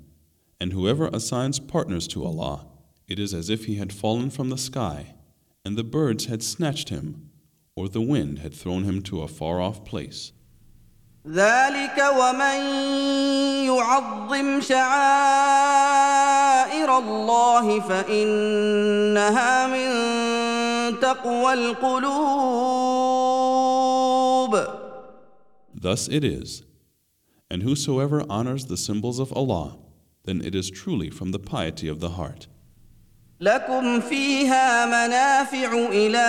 And 0.60 0.72
whoever 0.72 1.06
assigns 1.08 1.58
partners 1.58 2.06
to 2.08 2.24
Allah, 2.24 2.66
it 3.08 3.18
is 3.18 3.34
as 3.34 3.50
if 3.50 3.64
he 3.64 3.74
had 3.76 3.92
fallen 3.92 4.30
from 4.30 4.48
the 4.48 4.56
sky, 4.56 5.14
and 5.64 5.76
the 5.76 5.84
birds 5.84 6.26
had 6.26 6.42
snatched 6.42 6.88
him, 6.88 7.30
or 7.74 7.88
the 7.88 8.00
wind 8.00 8.38
had 8.38 8.54
thrown 8.54 8.84
him 8.84 9.02
to 9.02 9.22
a 9.22 9.28
far 9.28 9.60
off 9.60 9.84
place. 9.84 10.32
ذلك 11.31 12.03
ومن 12.19 12.59
يعظم 13.65 14.61
شعائر 14.61 14.97
الله 16.97 17.79
فإنها 17.79 19.67
من 19.67 19.89
تقوى 20.99 21.53
القلوب 21.53 22.87
Thus 25.79 26.07
it 26.07 26.23
is. 26.23 26.63
And 27.51 27.61
whosoever 27.63 28.23
honors 28.29 28.65
the 28.65 28.77
symbols 28.77 29.19
of 29.19 29.31
Allah, 29.33 29.77
then 30.25 30.41
it 30.43 30.55
is 30.55 30.71
truly 30.71 31.09
from 31.09 31.31
the 31.31 31.39
piety 31.39 31.87
of 31.87 31.99
the 31.99 32.09
heart. 32.09 32.47
لكم 33.41 33.99
فيها 34.01 34.85
منافع 34.85 35.73
إلى 35.91 36.27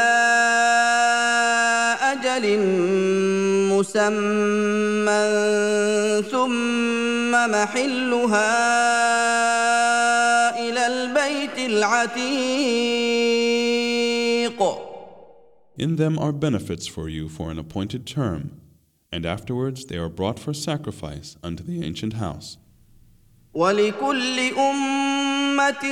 أجل 2.38 2.58
مسمى 3.72 5.22
ثم 6.30 7.32
محلها 7.50 8.54
إلى 10.58 10.86
البيت 10.86 11.58
العتيق 11.58 12.18
In 15.80 15.94
them 15.96 16.18
are 16.18 16.32
benefits 16.32 16.88
for 16.88 17.08
you 17.08 17.28
for 17.28 17.52
an 17.52 17.58
appointed 17.58 18.04
term, 18.04 18.60
and 19.12 19.24
afterwards 19.24 19.84
they 19.86 19.96
are 19.96 20.08
brought 20.08 20.38
for 20.40 20.52
sacrifice 20.52 21.36
unto 21.42 21.62
the 21.62 21.84
ancient 21.84 22.14
house. 22.14 22.58
ولكل 23.54 24.38
أمة 24.58 25.84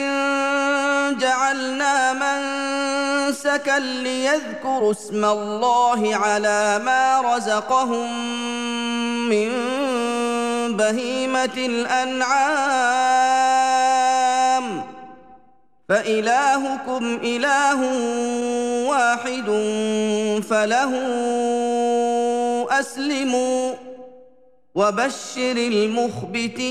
جعلنا 1.15 2.13
منسكا 2.13 3.79
ليذكروا 3.79 4.91
اسم 4.91 5.25
الله 5.25 6.17
على 6.17 6.81
ما 6.85 7.21
رزقهم 7.21 8.29
من 9.29 9.51
بهيمة 10.77 11.57
الأنعام. 11.57 12.67
فإلهكم 15.89 17.19
إله 17.23 17.81
واحد 18.89 19.47
فله 20.51 20.93
أسلموا 22.71 23.75
وبشر 24.75 25.57
المخبتين. 25.57 26.67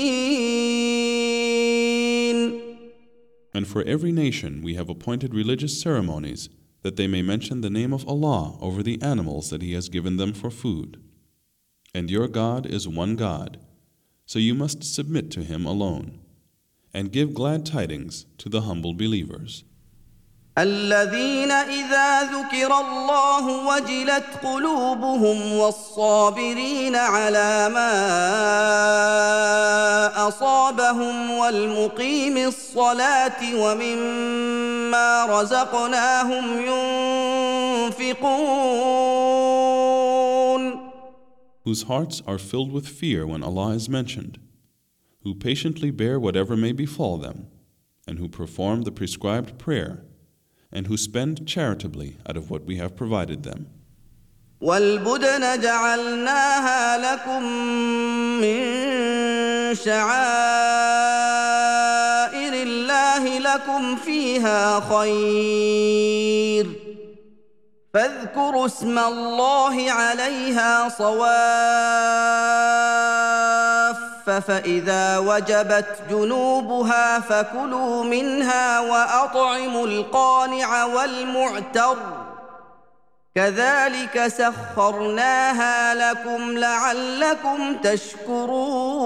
And 3.56 3.66
for 3.66 3.82
every 3.84 4.12
nation 4.12 4.60
we 4.60 4.74
have 4.74 4.90
appointed 4.90 5.34
religious 5.34 5.80
ceremonies 5.80 6.50
that 6.82 6.96
they 6.96 7.06
may 7.06 7.22
mention 7.22 7.62
the 7.62 7.70
name 7.70 7.94
of 7.94 8.06
Allah 8.06 8.58
over 8.60 8.82
the 8.82 9.00
animals 9.00 9.48
that 9.48 9.62
He 9.62 9.72
has 9.72 9.88
given 9.88 10.18
them 10.18 10.34
for 10.34 10.50
food. 10.50 11.02
And 11.94 12.10
your 12.10 12.28
God 12.28 12.66
is 12.66 12.86
one 12.86 13.16
God, 13.16 13.58
so 14.26 14.38
you 14.38 14.54
must 14.54 14.84
submit 14.84 15.30
to 15.30 15.42
Him 15.42 15.64
alone, 15.64 16.18
and 16.92 17.10
give 17.10 17.32
glad 17.32 17.64
tidings 17.64 18.26
to 18.36 18.50
the 18.50 18.60
humble 18.60 18.92
believers. 18.92 19.64
الذين 20.58 21.50
اذا 21.50 22.22
ذكر 22.22 22.80
الله 22.80 23.66
وجلت 23.66 24.24
قلوبهم 24.42 25.52
والصابرين 25.52 26.96
على 26.96 27.68
ما 27.68 27.92
اصابهم 30.28 31.30
والمقيم 31.30 32.36
الصلاه 32.36 33.54
ومما 33.54 35.26
رزقناهم 35.26 36.44
ينفقون 37.90 38.36
Whose 41.66 41.82
hearts 41.82 42.22
are 42.26 42.38
filled 42.38 42.72
with 42.72 42.86
fear 42.86 43.26
when 43.26 43.42
Allah 43.42 43.70
is 43.70 43.88
mentioned, 43.88 44.38
who 45.24 45.34
patiently 45.34 45.90
bear 45.90 46.18
whatever 46.18 46.56
may 46.56 46.72
befall 46.72 47.18
them, 47.18 47.48
and 48.06 48.18
who 48.20 48.28
perform 48.28 48.82
the 48.82 48.92
prescribed 48.92 49.58
prayer 49.58 50.04
and 50.72 50.86
who 50.86 50.96
spend 50.96 51.46
charitably 51.46 52.16
out 52.28 52.36
of 52.36 52.50
what 52.50 52.64
we 52.64 52.76
have 52.76 52.96
provided 52.96 53.42
them. 53.42 53.66
والبدن 54.60 55.60
جعلناها 55.60 56.98
لكم 56.98 57.42
من 58.40 58.64
شعائر 59.74 60.16
الله 62.62 63.38
لكم 63.38 63.96
فيها 63.96 64.80
خير 64.80 66.66
فاذكروا 67.94 68.66
اسم 68.66 68.98
الله 68.98 69.90
عليها 69.90 70.88
صواف 70.88 72.26
فاذا 74.26 75.18
وجبت 75.18 76.02
جنوبها 76.10 77.20
فكلوا 77.20 78.04
منها 78.04 78.80
واطعموا 78.80 79.86
القانع 79.86 80.84
والمعتر 80.84 81.96
كذلك 83.34 84.26
سخرناها 84.26 85.94
لكم 85.94 86.58
لعلكم 86.58 87.76
تشكرون 87.82 88.96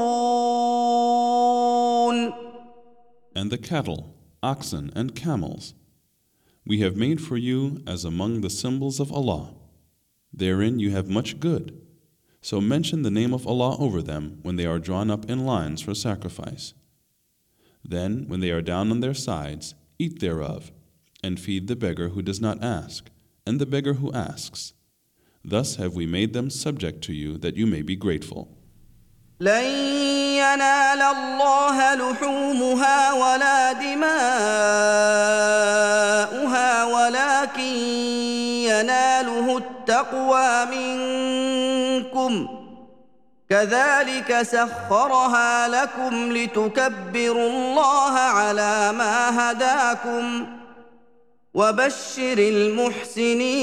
And 3.32 3.50
the 3.50 3.58
cattle, 3.58 4.14
oxen, 4.42 4.90
and 4.96 5.14
camels 5.14 5.74
we 6.66 6.80
have 6.80 6.96
made 6.96 7.20
for 7.20 7.36
you 7.36 7.82
as 7.86 8.04
among 8.04 8.40
the 8.40 8.50
symbols 8.50 9.00
of 9.00 9.12
Allah. 9.12 9.54
Therein 10.32 10.78
you 10.78 10.90
have 10.90 11.08
much 11.08 11.40
good. 11.40 11.89
So 12.41 12.61
mention 12.61 13.01
the 13.01 13.11
name 13.11 13.33
of 13.33 13.47
Allah 13.47 13.75
over 13.79 14.01
them 14.01 14.39
when 14.43 14.55
they 14.55 14.65
are 14.65 14.77
drawn 14.79 15.09
up 15.09 15.29
in 15.29 15.45
lines 15.45 15.81
for 15.81 15.95
sacrifice. 15.95 16.73
Then, 17.83 18.25
when 18.27 18.39
they 18.39 18.51
are 18.51 18.61
down 18.61 18.91
on 18.91 18.99
their 18.99 19.13
sides, 19.13 19.75
eat 19.99 20.19
thereof, 20.19 20.71
and 21.23 21.39
feed 21.39 21.67
the 21.67 21.75
beggar 21.75 22.09
who 22.09 22.21
does 22.21 22.39
not 22.39 22.63
ask, 22.63 23.09
and 23.47 23.59
the 23.59 23.65
beggar 23.65 23.93
who 23.95 24.11
asks. 24.13 24.73
Thus 25.43 25.75
have 25.75 25.93
we 25.95 26.05
made 26.05 26.33
them 26.33 26.49
subject 26.49 27.03
to 27.03 27.13
you 27.13 27.37
that 27.39 27.55
you 27.55 27.67
may 27.67 27.81
be 27.81 27.95
grateful. 27.95 28.49
لن 29.39 29.65
ينال 30.37 31.01
الله 31.01 31.95
لحومها 31.95 33.13
ولا 33.13 33.73
دماؤها 33.73 34.25
ولكن 36.85 37.75
يناله 38.69 39.68
التقوى 39.99 40.65
منكم 40.75 42.47
كذلك 43.49 44.41
سخرها 44.41 45.67
لكم 45.67 46.31
لتكبروا 46.31 47.49
الله 47.49 48.11
على 48.11 48.91
ما 48.97 49.51
هداكم 49.51 50.47
وبشر 51.53 52.37
المحسنين 52.37 53.55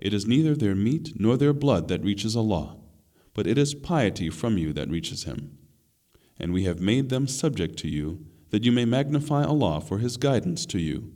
It 0.00 0.12
is 0.12 0.26
neither 0.26 0.56
their 0.56 0.74
meat 0.74 1.12
nor 1.16 1.36
their 1.36 1.52
blood 1.52 1.86
that 1.86 2.02
reaches 2.02 2.34
Allah, 2.34 2.76
but 3.34 3.46
it 3.46 3.56
is 3.56 3.72
piety 3.72 4.30
from 4.30 4.58
you 4.58 4.72
that 4.72 4.90
reaches 4.90 5.22
Him. 5.22 5.56
And 6.40 6.52
we 6.52 6.64
have 6.64 6.80
made 6.80 7.08
them 7.08 7.28
subject 7.28 7.76
to 7.82 7.88
you, 7.88 8.26
that 8.50 8.64
you 8.64 8.72
may 8.72 8.84
magnify 8.84 9.44
Allah 9.44 9.80
for 9.80 9.98
His 9.98 10.16
guidance 10.16 10.66
to 10.66 10.80
you, 10.80 11.12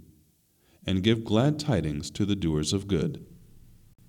and 0.87 1.03
give 1.03 1.25
glad 1.25 1.59
tidings 1.59 2.11
to 2.11 2.25
the 2.25 2.37
doers 2.37 2.73
of 2.73 2.87
good. 2.87 3.25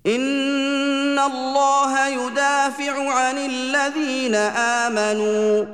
ان 0.06 1.19
الله 1.19 2.08
يدافع 2.08 3.10
عن 3.10 3.38
الذين 3.38 4.36
امنوا 4.36 5.65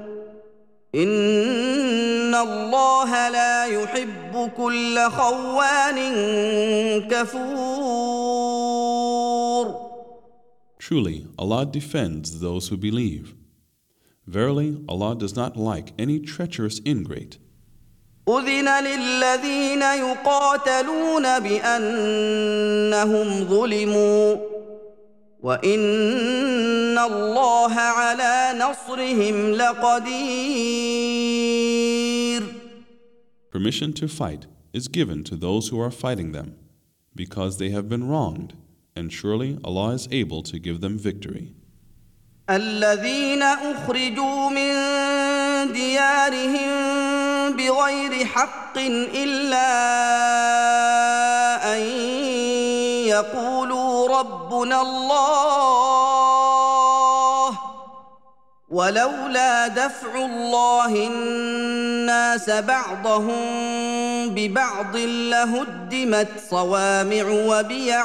ان 0.96 2.36
الله 2.36 3.30
لا 3.30 3.66
يحب 3.66 4.52
كل 4.58 5.10
خوان 5.10 6.00
كفور 7.10 8.74
Truly, 10.80 11.28
Allah 11.40 11.66
defends 11.66 12.42
those 12.42 12.68
who 12.68 12.76
believe. 12.76 13.36
Verily, 14.28 14.84
Allah 14.90 15.16
does 15.16 15.34
not 15.34 15.56
like 15.56 15.94
any 15.98 16.20
treacherous 16.20 16.82
ingrate. 16.86 17.38
اذن 18.29 18.69
للذين 18.85 19.83
يقاتلون 19.83 21.39
بانهم 21.39 23.29
ظلموا 23.45 24.37
وان 25.43 26.99
الله 26.99 27.75
على 27.75 28.59
نصرهم 28.59 29.53
لقدير 29.53 30.89
Permission 33.51 33.93
to 33.95 34.07
fight 34.09 34.47
is 34.75 34.89
given 34.89 35.25
to 35.25 35.35
those 35.35 35.69
who 35.69 35.81
are 35.81 35.91
fighting 35.91 36.33
them, 36.33 36.55
because 37.15 37.57
they 37.57 37.71
have 37.71 37.89
been 37.89 38.07
wronged, 38.07 38.53
and 38.95 39.11
surely 39.11 39.59
Allah 39.65 39.95
is 39.95 40.07
able 40.13 40.43
to 40.43 40.59
give 40.59 40.81
them 40.83 40.99
victory. 40.99 41.55
الذين 42.51 43.43
اخرجوا 43.43 44.51
من 44.51 44.73
ديارهم 45.73 46.98
بغير 47.57 48.27
حق 48.27 48.77
إلا 49.15 49.69
أن 51.75 51.81
يقولوا 53.07 54.19
ربنا 54.19 54.81
الله 54.83 56.49
ولولا 58.71 59.69
دفع 59.69 60.15
الله 60.15 60.87
الناس 60.87 62.51
بعضهم 62.51 63.39
ببعض 64.29 64.97
لهدمت 64.97 66.29
صوامع 66.51 67.25
وبيع 67.29 68.05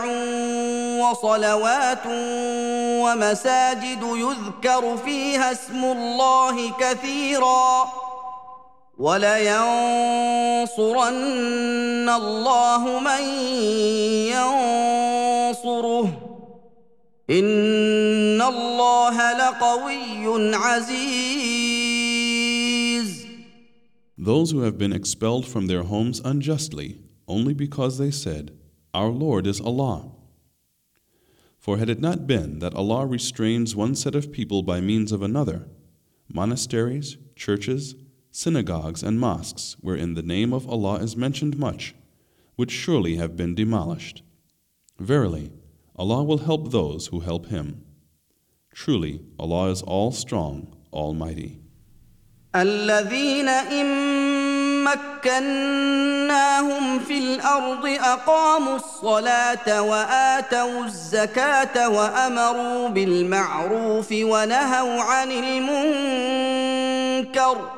وصلوات 0.99 2.05
ومساجد 3.03 4.03
يذكر 4.03 4.97
فيها 5.05 5.51
اسم 5.51 5.83
الله 5.83 6.71
كثيرا 6.79 7.89
ولينصرن 9.02 9.58
الله 12.08 13.00
من 13.00 13.22
ينصره 14.34 16.08
ان 17.30 18.42
الله 18.42 19.32
لقوي 19.38 20.54
عزيز 20.54 21.38
Those 24.20 24.50
who 24.50 24.62
have 24.62 24.76
been 24.76 24.92
expelled 24.92 25.46
from 25.46 25.68
their 25.68 25.84
homes 25.84 26.20
unjustly, 26.24 26.98
only 27.28 27.54
because 27.54 27.98
they 27.98 28.10
said, 28.10 28.50
Our 28.92 29.10
Lord 29.10 29.46
is 29.46 29.60
Allah. 29.60 30.10
For 31.58 31.78
had 31.78 31.88
it 31.88 32.00
not 32.00 32.26
been 32.26 32.58
that 32.58 32.74
Allah 32.74 33.06
restrains 33.06 33.76
one 33.76 33.94
set 33.94 34.16
of 34.16 34.32
people 34.32 34.62
by 34.62 34.80
means 34.80 35.12
of 35.12 35.22
another, 35.22 35.68
monasteries, 36.32 37.16
churches, 37.36 37.94
synagogues, 38.32 39.02
and 39.02 39.18
mosques 39.18 39.76
wherein 39.80 40.14
the 40.14 40.22
name 40.22 40.52
of 40.52 40.68
Allah 40.68 40.96
is 40.96 41.16
mentioned 41.16 41.58
much, 41.58 41.94
would 42.56 42.70
surely 42.70 43.16
have 43.16 43.36
been 43.36 43.54
demolished. 43.54 44.22
Verily, 44.98 45.52
Allah 45.96 46.22
will 46.22 46.38
help 46.38 46.70
those 46.70 47.08
who 47.08 47.20
help 47.20 47.46
Him. 47.46 47.84
Truly, 48.72 49.20
Allah 49.38 49.70
is 49.70 49.82
all 49.82 50.12
strong, 50.12 50.76
almighty. 50.92 51.60
الذين 52.54 53.48
إن 53.48 53.86
مكناهم 54.84 56.98
في 56.98 57.18
الأرض 57.18 57.86
أقاموا 57.86 58.76
الصلاة 58.76 59.82
وآتوا 59.82 60.84
الزكاة 60.84 61.88
وأمروا 61.88 62.88
بالمعروف 62.88 64.12
ونهوا 64.12 65.02
عن 65.02 65.30
المنكر 66.42 67.70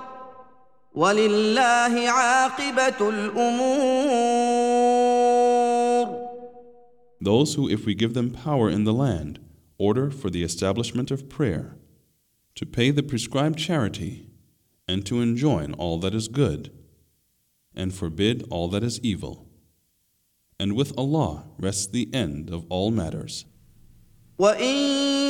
ولله 0.95 2.09
عاقبة 2.09 3.09
الأمور 3.09 4.71
Those 7.23 7.55
who, 7.55 7.69
if 7.69 7.85
we 7.85 7.95
give 7.95 8.15
them 8.15 8.31
power 8.31 8.71
in 8.71 8.85
the 8.85 8.95
land, 8.95 9.41
order 9.77 10.11
for 10.11 10.31
the 10.31 10.43
establishment 10.43 11.11
of 11.11 11.29
prayer, 11.29 11.77
to 12.55 12.65
pay 12.65 12.91
the 12.91 13.03
prescribed 13.03 13.59
charity, 13.59 14.31
and 14.89 15.05
to 15.05 15.21
enjoin 15.21 15.75
all 15.75 15.99
that 15.99 16.15
is 16.15 16.29
good, 16.29 16.73
and 17.75 17.93
forbid 17.93 18.47
all 18.51 18.69
that 18.69 18.83
is 18.83 18.99
evil. 19.01 19.47
And 20.59 20.75
with 20.75 20.93
Allah 20.99 21.45
rests 21.59 21.87
the 21.87 22.09
end 22.15 22.51
of 22.51 22.65
all 22.71 22.91
matters. 22.91 23.45
وإن 24.39 25.24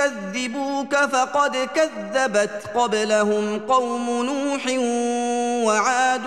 يكذبوك 0.00 0.94
فقد 0.94 1.56
كذبت 1.56 2.70
قبلهم 2.74 3.58
قوم 3.58 4.06
نوح 4.24 4.66
وعاد 5.66 6.26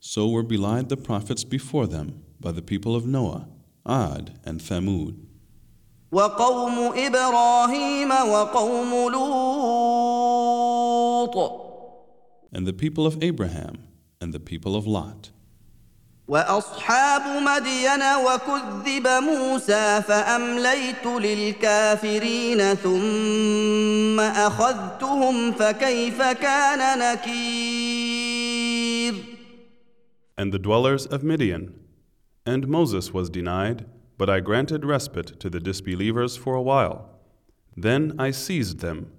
so 0.00 0.28
were 0.28 0.42
belied 0.42 0.88
the 0.88 0.96
prophets 0.96 1.44
before 1.44 1.86
them 1.86 2.22
by 2.40 2.50
the 2.50 2.62
people 2.62 2.96
of 2.96 3.06
Noah, 3.06 3.46
Ad, 3.86 4.38
and 4.44 4.60
Thamud. 4.60 5.14
وقوم 6.12 6.92
ابراهيم 6.96 8.10
وقوم 8.10 9.12
لوط 9.12 10.40
and 12.52 12.66
the 12.66 12.72
people 12.72 13.06
of 13.06 13.22
Abraham 13.22 13.78
and 14.20 14.34
the 14.34 14.40
people 14.40 14.74
of 14.74 14.86
Lot. 14.86 15.30
واصحاب 16.28 17.22
مدين 17.42 18.02
وكذب 18.24 19.06
موسى 19.08 20.02
فامليت 20.02 21.06
للكافرين 21.06 22.74
ثم 22.74 24.20
اخذتهم 24.20 25.52
فكيف 25.52 26.22
كان 26.22 26.98
نكير 26.98 28.50
And 30.38 30.52
the 30.52 30.58
dwellers 30.58 31.04
of 31.06 31.22
Midian. 31.22 31.74
And 32.46 32.66
Moses 32.66 33.12
was 33.12 33.28
denied, 33.28 33.84
but 34.16 34.30
I 34.30 34.40
granted 34.40 34.84
respite 34.86 35.38
to 35.40 35.50
the 35.50 35.60
disbelievers 35.60 36.36
for 36.36 36.54
a 36.54 36.62
while. 36.62 37.10
Then 37.76 38.14
I 38.18 38.30
seized 38.30 38.78
them, 38.80 39.12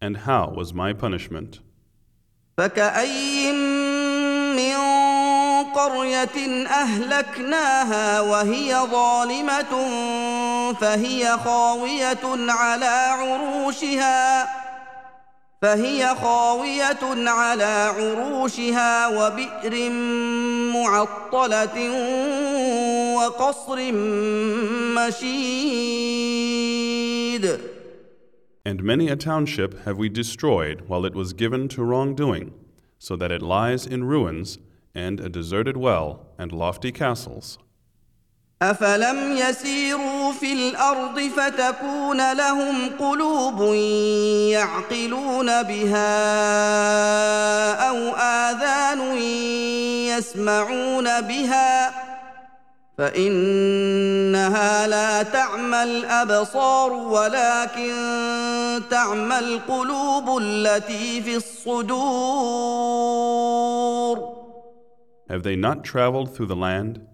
and 0.00 0.18
how 0.18 0.52
was 0.56 0.72
my 0.72 0.92
punishment? 0.92 1.60
فكأي 2.58 3.41
من 3.41 3.41
قرية 5.75 6.67
أهلكناها 6.67 8.21
وهي 8.21 8.75
ظالمة 8.91 9.73
فهي 10.73 11.37
خاوية 11.37 12.51
على 12.51 12.85
عروشها 12.85 14.49
فهي 15.61 16.15
خاوية 16.21 17.29
على 17.29 17.93
عروشها 17.97 19.07
وبئر 19.07 19.89
معطلة 20.73 21.77
وقصر 23.15 23.91
مشيد 24.97 25.83
And 28.65 28.81
many 28.81 29.09
a 29.09 29.17
township 29.17 29.83
have 29.85 29.97
we 29.97 30.07
destroyed 30.07 30.83
while 30.87 31.05
it 31.05 31.13
was 31.13 31.33
given 31.33 31.67
to 31.67 31.83
wrongdoing, 31.83 32.53
so 32.97 33.17
that 33.17 33.29
it 33.29 33.41
lies 33.41 33.85
in 33.85 34.05
ruins, 34.05 34.57
and 34.95 35.19
a 35.19 35.29
deserted 35.29 35.75
well, 35.77 36.19
and 36.37 36.51
lofty 36.51 36.91
castles. 36.91 37.57
أفلم 38.61 39.37
يسيروا 39.37 40.31
في 40.31 40.53
الأرض 40.53 41.19
فتكون 41.19 42.33
لهم 42.33 42.89
قلوب 42.99 43.73
يعقلون 44.51 45.63
بها 45.63 46.13
أو 47.89 47.95
آذان 48.15 49.17
يسمعون 50.07 51.21
بها 51.21 51.91
فإنها 52.97 54.87
لا 54.87 55.23
تعمى 55.23 55.83
الأبصار 55.83 56.93
ولكن 56.93 57.93
تعمى 58.91 59.39
القلوب 59.39 60.37
التي 60.37 61.21
في 61.21 61.35
الصدور 61.35 63.03
Have 65.32 65.42
they 65.42 65.56
not 65.56 65.84
traveled 65.84 66.34
through 66.34 66.46
the 66.46 66.56
land? 66.56 67.06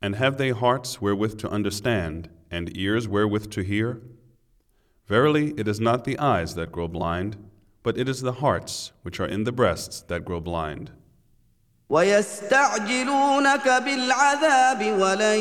And 0.00 0.14
have 0.14 0.38
they 0.38 0.50
hearts 0.50 1.00
wherewith 1.00 1.38
to 1.38 1.50
understand, 1.50 2.30
and 2.50 2.76
ears 2.76 3.08
wherewith 3.08 3.50
to 3.50 3.62
hear? 3.62 4.00
Verily, 5.06 5.54
it 5.56 5.66
is 5.66 5.80
not 5.80 6.04
the 6.04 6.18
eyes 6.18 6.54
that 6.54 6.72
grow 6.72 6.88
blind, 6.88 7.36
but 7.82 7.98
it 7.98 8.08
is 8.08 8.20
the 8.20 8.34
hearts 8.44 8.92
which 9.02 9.18
are 9.20 9.26
in 9.26 9.44
the 9.44 9.52
breasts 9.52 10.02
that 10.02 10.24
grow 10.24 10.40
blind. 10.40 10.92
ويستعجلونك 11.90 13.68
بالعذاب 13.68 15.00
ولن 15.00 15.38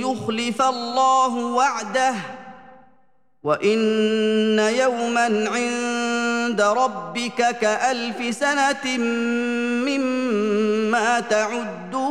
يخلف 0.00 0.62
الله 0.62 1.54
وعده 1.54 2.14
وان 3.42 4.58
يوما 4.58 5.48
عند 5.50 6.60
ربك 6.60 7.58
كالف 7.60 8.34
سنه 8.34 8.96
مما 10.94 11.20
تعدون 11.20 12.10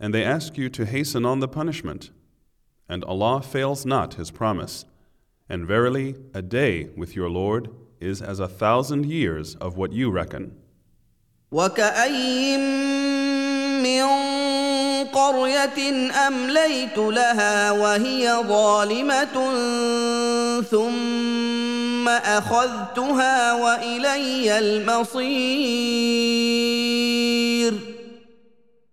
And 0.00 0.12
they 0.12 0.24
ask 0.24 0.58
you 0.58 0.68
to 0.70 0.84
hasten 0.84 1.24
on 1.24 1.38
the 1.38 1.46
punishment. 1.46 2.10
And 2.88 3.04
Allah 3.04 3.40
fails 3.40 3.86
not 3.86 4.14
His 4.14 4.32
promise. 4.32 4.84
And 5.48 5.64
verily, 5.64 6.16
a 6.34 6.42
day 6.42 6.88
with 6.96 7.14
your 7.14 7.30
Lord 7.30 7.70
is 8.00 8.20
as 8.20 8.40
a 8.40 8.48
thousand 8.48 9.06
years 9.06 9.54
of 9.56 9.76
what 9.76 9.92
you 9.92 10.10
reckon. 10.10 10.56
وكأي 11.52 12.56
من 13.82 14.02
قرية 15.12 16.10
أمليت 16.26 16.98
لها 16.98 17.70
وهي 17.72 18.42
ظالمة 18.48 19.34
ثم 20.62 21.65
أخذتها 22.08 23.54
وإلي 23.54 24.58
المصير 24.58 26.12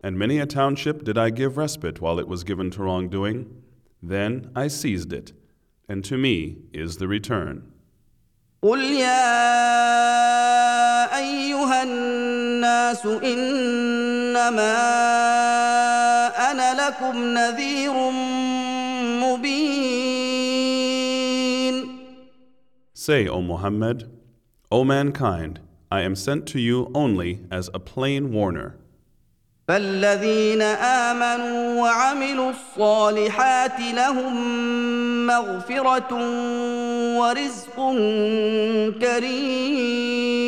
And 0.02 0.18
many 0.18 0.40
a 0.40 0.46
township 0.46 1.04
did 1.04 1.18
I 1.18 1.30
give 1.30 1.58
respite 1.58 2.00
while 2.00 2.20
it 2.20 2.28
was 2.28 2.46
given 2.46 2.72
to 2.72 2.82
wrongdoing. 2.84 3.48
Then 4.02 4.50
I 4.56 4.70
seized 4.70 5.12
it, 5.12 5.34
and 5.90 6.06
to 6.06 6.18
me 6.18 6.56
is 6.74 6.98
the 6.98 7.08
return. 7.10 7.64
قل 8.64 8.80
يا 8.80 9.40
ايها 11.18 11.84
الناس 11.84 13.06
انما 13.06 14.76
انا 16.52 16.88
لكم 16.88 17.18
نذير 17.34 17.94
Say, 23.04 23.28
O 23.28 23.42
Muhammad, 23.42 24.10
O 24.72 24.84
mankind, 24.84 25.60
I 25.92 26.02
am 26.02 26.16
sent 26.16 26.46
to 26.48 26.60
you 26.60 26.92
only 26.94 27.40
as 27.50 27.70
a 27.74 27.80
plain 27.80 28.32
warner. 28.32 28.76
فالذين 29.70 30.62
امنوا 30.62 31.82
وعملوا 31.82 32.50
الصالحات 32.52 33.80
لهم 33.94 34.36
مغفره 35.28 36.14
ورزق 37.20 37.76
كريم 39.00 40.40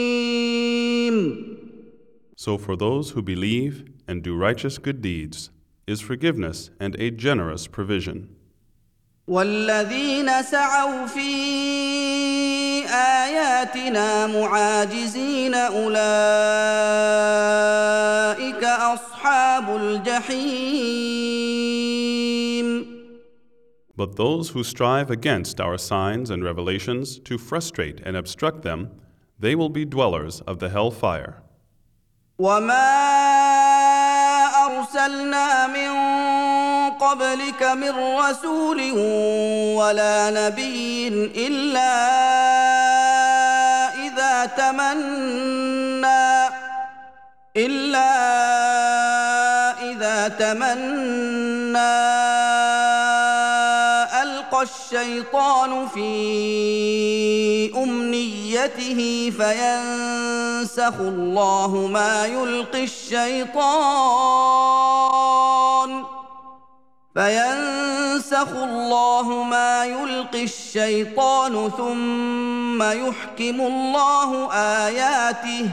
So 2.35 2.57
for 2.57 2.75
those 2.75 3.11
who 3.11 3.21
believe 3.21 3.85
and 4.07 4.23
do 4.23 4.35
righteous 4.35 4.79
good 4.79 5.01
deeds 5.01 5.51
is 5.85 6.01
forgiveness 6.01 6.71
and 6.79 6.95
a 6.95 7.11
generous 7.11 7.67
provision. 7.67 8.34
والذين 9.27 10.43
سعوا 10.43 11.05
في 11.05 11.31
اياتنا 12.89 14.27
معاجزين 14.27 15.55
اولئك 15.55 16.01
اصحاب 18.63 19.75
الجحيم 19.75 21.11
But 23.97 24.15
those 24.15 24.49
who 24.49 24.63
strive 24.63 25.11
against 25.11 25.61
our 25.61 25.77
signs 25.77 26.29
and 26.31 26.43
revelations 26.43 27.19
to 27.19 27.37
frustrate 27.37 27.99
and 28.03 28.17
obstruct 28.17 28.63
them, 28.63 28.89
they 29.37 29.53
will 29.53 29.69
be 29.69 29.85
dwellers 29.85 30.41
of 30.41 30.57
the 30.59 30.69
hell 30.69 30.91
fire. 30.91 31.43
وما 32.39 32.91
ارسلنا 34.65 35.67
من 35.67 35.91
قبلك 37.00 37.62
من 37.62 37.90
رسول 38.18 38.92
ولا 39.76 40.30
نبي 40.30 41.08
إلا 41.36 41.96
إذا 43.94 44.46
تمنى 44.46 46.48
إلا 47.56 48.12
إذا 49.82 50.28
تمنى 50.28 51.96
ألقى 54.22 54.62
الشيطان 54.62 55.88
في 55.88 57.72
أمنيته 57.76 59.32
فينسخ 59.38 60.94
الله 61.00 61.88
ما 61.92 62.26
يلقي 62.26 62.84
الشيطان. 62.84 63.56
فينسخ 67.15 68.49
الله 68.49 69.43
ما 69.43 69.85
يلقي 69.85 70.43
الشيطان 70.43 71.69
ثم 71.69 72.83
يحكم 72.83 73.61
الله 73.61 74.51
اياته 74.53 75.69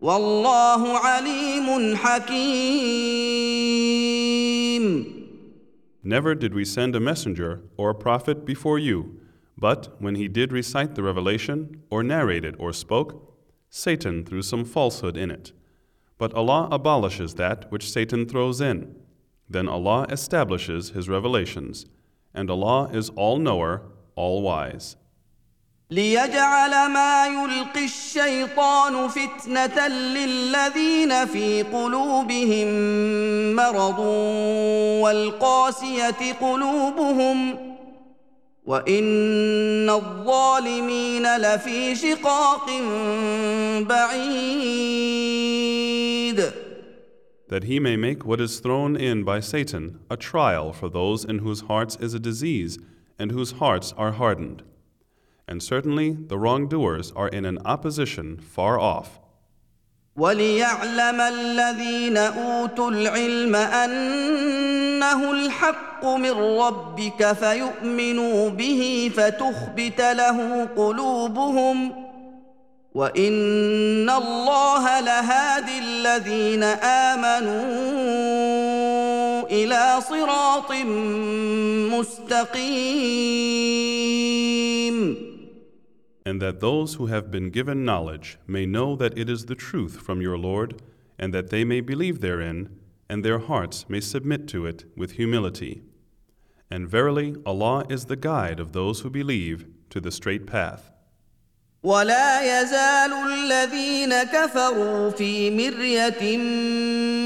والله 0.00 0.98
عليم 0.98 1.96
حكيم 1.96 3.48
Never 6.04 6.34
did 6.34 6.54
we 6.54 6.64
send 6.64 6.94
a 6.96 7.00
messenger 7.00 7.60
or 7.76 7.90
a 7.90 7.94
prophet 7.94 8.46
before 8.46 8.78
you, 8.78 9.20
but 9.58 9.88
when 9.98 10.14
he 10.14 10.28
did 10.28 10.52
recite 10.52 10.94
the 10.94 11.02
revelation, 11.02 11.82
or 11.90 12.02
narrated 12.02 12.54
or 12.58 12.72
spoke, 12.72 13.36
Satan 13.68 14.24
threw 14.24 14.40
some 14.40 14.64
falsehood 14.64 15.16
in 15.18 15.30
it. 15.30 15.52
But 16.16 16.32
Allah 16.32 16.68
abolishes 16.70 17.34
that 17.34 17.70
which 17.70 17.90
Satan 17.90 18.26
throws 18.26 18.60
in. 18.60 18.94
Then 19.53 19.69
Allah 19.69 20.07
establishes 20.09 20.89
His 20.89 21.07
revelations, 21.07 21.85
and 22.33 22.49
Allah 22.49 22.89
is 22.91 23.11
all 23.11 23.37
knower, 23.37 23.83
all 24.15 24.41
wise. 24.41 24.95
ليجعل 25.91 26.89
ما 26.89 27.27
يلقي 27.27 27.85
الشيطان 27.85 29.07
فتنه 29.07 29.87
للذين 29.87 31.25
في 31.25 31.63
قلوبهم 31.63 32.67
مرض 33.55 33.99
والقاسيه 35.03 36.33
قلوبهم 36.41 37.57
وان 38.65 39.89
الظالمين 39.89 41.37
لفي 41.37 41.95
شقاق 41.95 42.69
بعيد 43.79 45.23
that 47.52 47.64
he 47.64 47.80
may 47.80 47.96
make 47.96 48.26
what 48.26 48.40
is 48.40 48.60
thrown 48.60 48.96
in 48.96 49.24
by 49.24 49.40
Satan 49.40 50.00
a 50.10 50.16
trial 50.16 50.72
for 50.72 50.88
those 50.88 51.24
in 51.24 51.38
whose 51.38 51.62
hearts 51.62 51.96
is 51.96 52.14
a 52.14 52.18
disease 52.18 52.78
and 53.18 53.32
whose 53.32 53.52
hearts 53.52 53.94
are 53.96 54.12
hardened. 54.12 54.62
And 55.46 55.62
certainly 55.62 56.10
the 56.12 56.38
wrongdoers 56.38 57.10
are 57.12 57.28
in 57.28 57.44
an 57.44 57.58
opposition 57.64 58.36
far 58.36 58.78
off. 58.78 59.18
وليعلم 60.18 61.20
الذين 61.20 62.16
اوتوا 62.16 62.90
العلم 62.90 63.56
انه 63.56 65.30
الحق 65.30 66.04
من 66.06 66.30
ربك 66.30 67.32
فيؤمنوا 67.32 68.48
به 68.48 69.10
فتخبت 69.16 70.00
له 70.00 70.64
قلوبهم 70.64 71.92
وان 72.94 74.10
الله 74.10 75.00
لهادي 75.00 75.78
الذين 75.78 76.62
امنوا 76.62 77.68
الى 79.50 80.00
صراط 80.00 80.72
مستقيم 81.92 83.38
And 86.26 86.42
that 86.42 86.60
those 86.60 86.94
who 86.96 87.06
have 87.06 87.30
been 87.30 87.50
given 87.50 87.84
knowledge 87.86 88.38
may 88.46 88.66
know 88.66 88.96
that 88.96 89.16
it 89.16 89.30
is 89.30 89.46
the 89.46 89.54
truth 89.54 90.00
from 90.00 90.20
your 90.20 90.36
Lord, 90.36 90.82
and 91.18 91.32
that 91.32 91.48
they 91.48 91.64
may 91.64 91.80
believe 91.80 92.20
therein, 92.20 92.68
and 93.08 93.24
their 93.24 93.38
hearts 93.38 93.86
may 93.88 94.00
submit 94.00 94.46
to 94.48 94.66
it 94.66 94.84
with 94.94 95.12
humility. 95.12 95.80
And 96.70 96.86
verily, 96.86 97.34
Allah 97.46 97.86
is 97.88 98.04
the 98.04 98.16
guide 98.16 98.60
of 98.60 98.72
those 98.72 99.00
who 99.00 99.08
believe 99.08 99.66
to 99.88 100.00
the 100.00 100.10
straight 100.10 100.46
path. 100.46 100.90
ولا 101.82 102.60
يزال 102.60 103.12
الذين 103.12 104.22
كفروا 104.22 105.10
في 105.10 105.50
مريه 105.50 106.36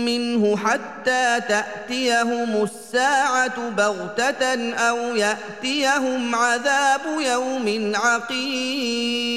منه 0.05 0.57
حتى 0.57 1.41
تاتيهم 1.49 2.63
الساعه 2.63 3.71
بغته 3.71 4.75
او 4.75 5.17
ياتيهم 5.17 6.35
عذاب 6.35 7.01
يوم 7.21 7.93
عقيم 7.95 9.33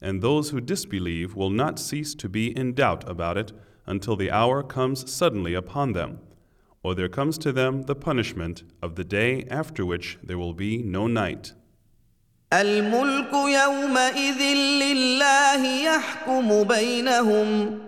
And 0.00 0.20
those 0.20 0.50
who 0.50 0.60
disbelieve 0.60 1.34
will 1.34 1.50
not 1.50 1.78
cease 1.78 2.14
to 2.16 2.28
be 2.28 2.54
in 2.54 2.74
doubt 2.74 3.08
about 3.08 3.38
it 3.38 3.52
until 3.86 4.16
the 4.16 4.30
hour 4.30 4.62
comes 4.62 5.10
suddenly 5.10 5.54
upon 5.54 5.94
them, 5.94 6.18
or 6.82 6.94
there 6.94 7.08
comes 7.08 7.38
to 7.38 7.52
them 7.52 7.84
the 7.84 7.94
punishment 7.94 8.64
of 8.82 8.96
the 8.96 9.04
day 9.04 9.46
after 9.50 9.86
which 9.86 10.18
there 10.22 10.36
will 10.36 10.52
be 10.52 10.82
no 10.82 11.06
night. 11.06 11.54
الملك 12.52 13.32
يومئذ 13.32 14.42
لله 14.82 15.66
يحكم 15.66 16.64
بينهم 16.64 17.78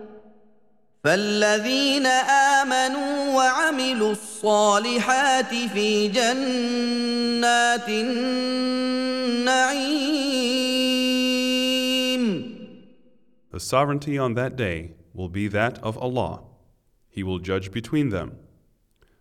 فالذين 1.05 2.07
امنوا 2.07 3.35
وعملوا 3.35 4.13
الصالحات 4.13 5.55
في 5.55 6.09
جنات 6.09 7.89
النعيم 7.89 8.27
The 13.53 13.61
sovereignty 13.61 14.19
on 14.19 14.35
that 14.35 14.57
day 14.57 14.93
will 15.15 15.29
be 15.31 15.49
that 15.49 15.79
of 15.83 15.97
Allah. 15.97 16.43
He 17.09 17.23
will 17.23 17.39
judge 17.39 17.71
between 17.73 18.11
them. 18.11 18.37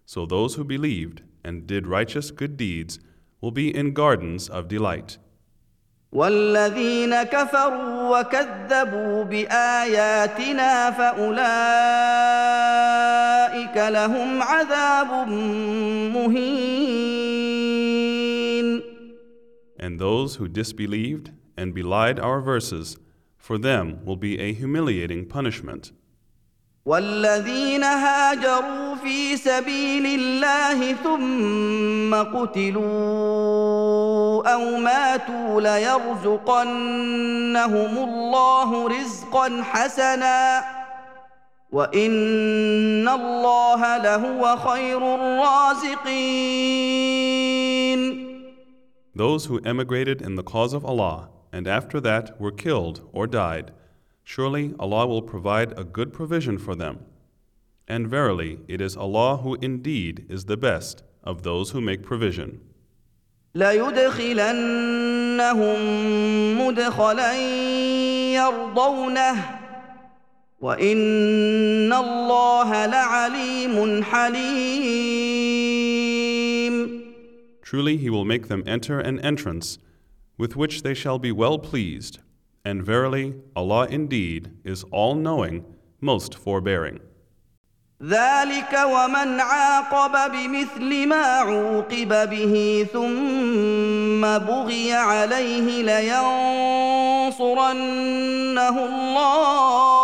So 0.06 0.26
those 0.26 0.56
who 0.56 0.64
believed 0.66 1.22
and 1.44 1.66
did 1.66 1.88
righteous 1.88 2.32
good 2.32 2.58
deeds 2.58 3.00
will 3.40 3.52
be 3.52 3.74
in 3.74 3.94
gardens 3.94 4.50
of 4.50 4.68
delight. 4.68 5.18
والذين 6.13 7.23
كفروا 7.23 8.19
وكذبوا 8.19 9.25
باياتنا 9.25 10.91
فاولئك 10.91 11.37
لهم 13.77 14.43
عذاب 14.43 15.29
مهين 16.15 17.31
And 19.79 19.99
those 19.99 20.37
who 20.37 20.47
disbelieved 20.47 21.33
and 21.57 21.73
belied 21.73 22.21
our 22.21 22.41
verses, 22.43 22.99
for 23.39 23.57
them 23.57 24.05
will 24.05 24.17
be 24.17 24.39
a 24.39 24.53
humiliating 24.53 25.25
punishment. 25.27 25.93
والذين 26.87 27.85
هاجروا 27.85 28.95
في 28.95 29.37
سبيل 29.37 30.07
الله 30.07 30.93
ثم 30.93 32.15
قتلوا 32.39 32.83
أو 34.55 34.77
ماتوا 34.77 35.61
ليرزقنهم 35.61 36.69
الله 38.09 38.89
رزقا 38.89 39.63
حسنا. 39.63 40.65
وإن 41.73 43.09
الله 43.09 43.97
لهو 43.97 44.57
خير 44.57 45.15
الرازقين. 45.15 46.21
Those 49.15 49.47
who 49.47 49.61
emigrated 49.65 50.23
in 50.23 50.35
the 50.37 50.43
cause 50.43 50.73
of 50.73 50.85
Allah 50.85 51.29
and 51.53 51.69
after 51.69 52.01
that 52.01 52.41
were 52.41 52.51
killed 52.51 53.03
or 53.13 53.27
died, 53.27 53.73
surely 54.30 54.74
Allah 54.80 55.08
will 55.08 55.22
provide 55.22 55.78
a 55.78 55.84
good 55.84 56.12
provision 56.12 56.58
for 56.58 56.76
them. 56.76 57.06
And 57.88 58.08
verily, 58.08 58.60
it 58.68 58.82
is 58.82 58.98
Allah 58.98 59.38
who 59.38 59.56
indeed 59.62 60.26
is 60.28 60.46
the 60.46 60.58
best 60.58 61.04
of 61.24 61.44
those 61.44 61.72
who 61.72 61.82
make 61.82 62.02
provision. 62.04 62.60
ليدخلنهم 63.56 64.58
مدخلا 66.60 67.34
يرضونه 68.34 69.60
وان 70.62 71.94
الله 71.94 72.86
لعليم 72.86 74.04
حليم 74.04 75.36
Truly, 77.62 77.98
He 77.98 78.10
will 78.10 78.26
make 78.26 78.48
them 78.48 78.64
enter 78.68 79.00
an 79.00 79.20
entrance 79.20 79.80
with 80.38 80.56
which 80.56 80.84
they 80.84 80.94
shall 80.94 81.18
be 81.18 81.32
well 81.32 81.58
pleased. 81.58 82.20
And 82.64 82.84
verily, 82.84 83.36
Allah 83.56 83.88
indeed 83.88 84.52
is 84.64 84.84
all 84.92 85.16
knowing, 85.16 85.66
most 86.02 86.36
forbearing. 86.36 87.00
ذلك 88.04 88.74
ومن 88.86 89.40
عاقب 89.40 90.32
بمثل 90.32 91.08
ما 91.08 91.26
عوقب 91.26 92.30
به 92.30 92.88
ثم 92.94 94.22
بغي 94.22 94.94
عليه 94.94 95.84
لينصرنه 97.30 97.66
الله 98.86 99.96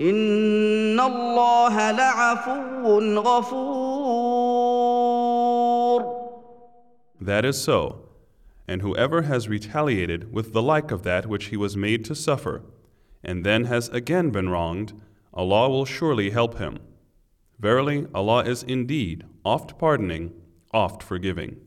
ان 0.00 1.00
الله 1.00 1.90
لعفو 1.90 2.98
غفور 3.18 4.52
That 7.22 7.44
is 7.44 7.56
so. 7.62 8.05
And 8.67 8.81
whoever 8.81 9.23
has 9.23 9.47
retaliated 9.47 10.33
with 10.33 10.53
the 10.53 10.61
like 10.61 10.91
of 10.91 11.03
that 11.03 11.25
which 11.25 11.45
he 11.45 11.57
was 11.57 11.77
made 11.77 12.03
to 12.05 12.15
suffer, 12.15 12.63
and 13.23 13.45
then 13.45 13.65
has 13.65 13.89
again 13.89 14.29
been 14.29 14.49
wronged, 14.49 14.93
Allah 15.33 15.69
will 15.69 15.85
surely 15.85 16.31
help 16.31 16.57
him. 16.57 16.79
Verily, 17.59 18.07
Allah 18.13 18.43
is 18.43 18.63
indeed 18.63 19.25
oft 19.45 19.77
pardoning, 19.79 20.33
oft 20.73 21.01
forgiving. 21.01 21.57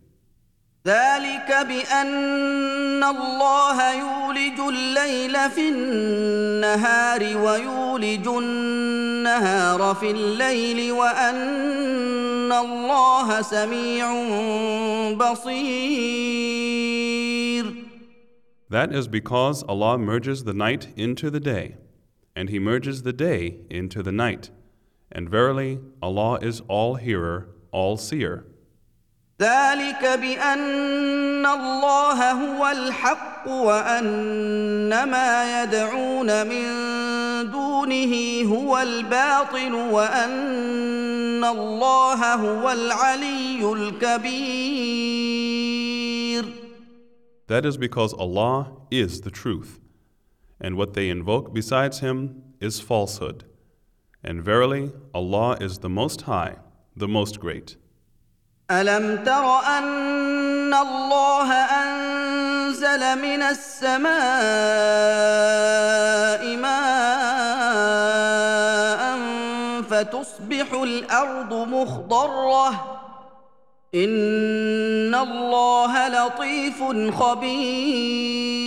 ذلك 0.88 1.50
بان 1.68 3.04
الله 3.04 3.94
يولج 3.94 4.60
الليل 4.60 5.50
في 5.50 5.70
النهار 5.70 7.38
ويولج 7.38 8.28
النهار 8.28 9.96
في 9.96 10.12
الليل 10.12 10.92
وان 10.92 12.52
الله 12.52 13.42
سميع 13.42 14.14
بصير 15.14 16.46
That 18.70 18.94
is 18.94 19.08
because 19.08 19.64
Allah 19.64 19.98
merges 19.98 20.44
the 20.44 20.54
night 20.54 20.90
into 20.96 21.30
the 21.30 21.40
day, 21.40 21.76
and 22.36 22.50
He 22.50 22.60
merges 22.60 23.04
the 23.04 23.14
day 23.14 23.58
into 23.70 24.04
the 24.04 24.12
night. 24.12 24.50
And 25.12 25.30
verily, 25.30 25.80
Allah 26.02 26.40
is 26.42 26.62
all 26.68 26.96
hearer, 26.96 27.48
all 27.72 27.96
seer. 27.96 28.46
ذلك 29.42 30.20
بان 30.22 31.46
الله 31.46 32.32
هو 32.32 32.68
الحق 32.68 33.48
وان 33.48 35.04
ما 35.04 35.64
يدعون 35.64 36.48
من 36.48 36.66
دونه 37.52 38.44
هو 38.56 38.78
الباطل 38.78 39.74
وان 39.74 41.44
الله 41.44 42.34
هو 42.34 42.72
العلي 42.72 43.74
الكبير 43.74 44.86
That 47.48 47.64
is 47.64 47.78
because 47.78 48.12
Allah 48.14 48.72
is 48.90 49.22
the 49.22 49.30
truth, 49.30 49.80
and 50.60 50.76
what 50.76 50.96
they 50.96 51.10
invoke 51.10 51.54
besides 51.54 52.00
Him 52.00 52.42
is 52.60 52.80
falsehood. 52.80 53.44
And 54.24 54.42
verily, 54.42 54.92
Allah 55.14 55.56
is 55.62 55.78
the 55.80 55.90
Most 55.90 56.24
High, 56.24 56.56
the 56.96 57.08
Most 57.08 57.40
Great. 57.40 57.76
الم 58.71 59.25
تر 59.25 59.59
ان 59.79 60.75
الله 60.75 61.53
انزل 61.53 63.19
من 63.23 63.43
السماء 63.43 64.11
ماء 66.57 67.91
فتصبح 69.83 70.73
الأرض 70.73 71.55
مخضره 71.55 73.01
ان 73.95 75.15
الله 75.15 76.09
لطيف 76.09 76.83
خبير 77.15 78.61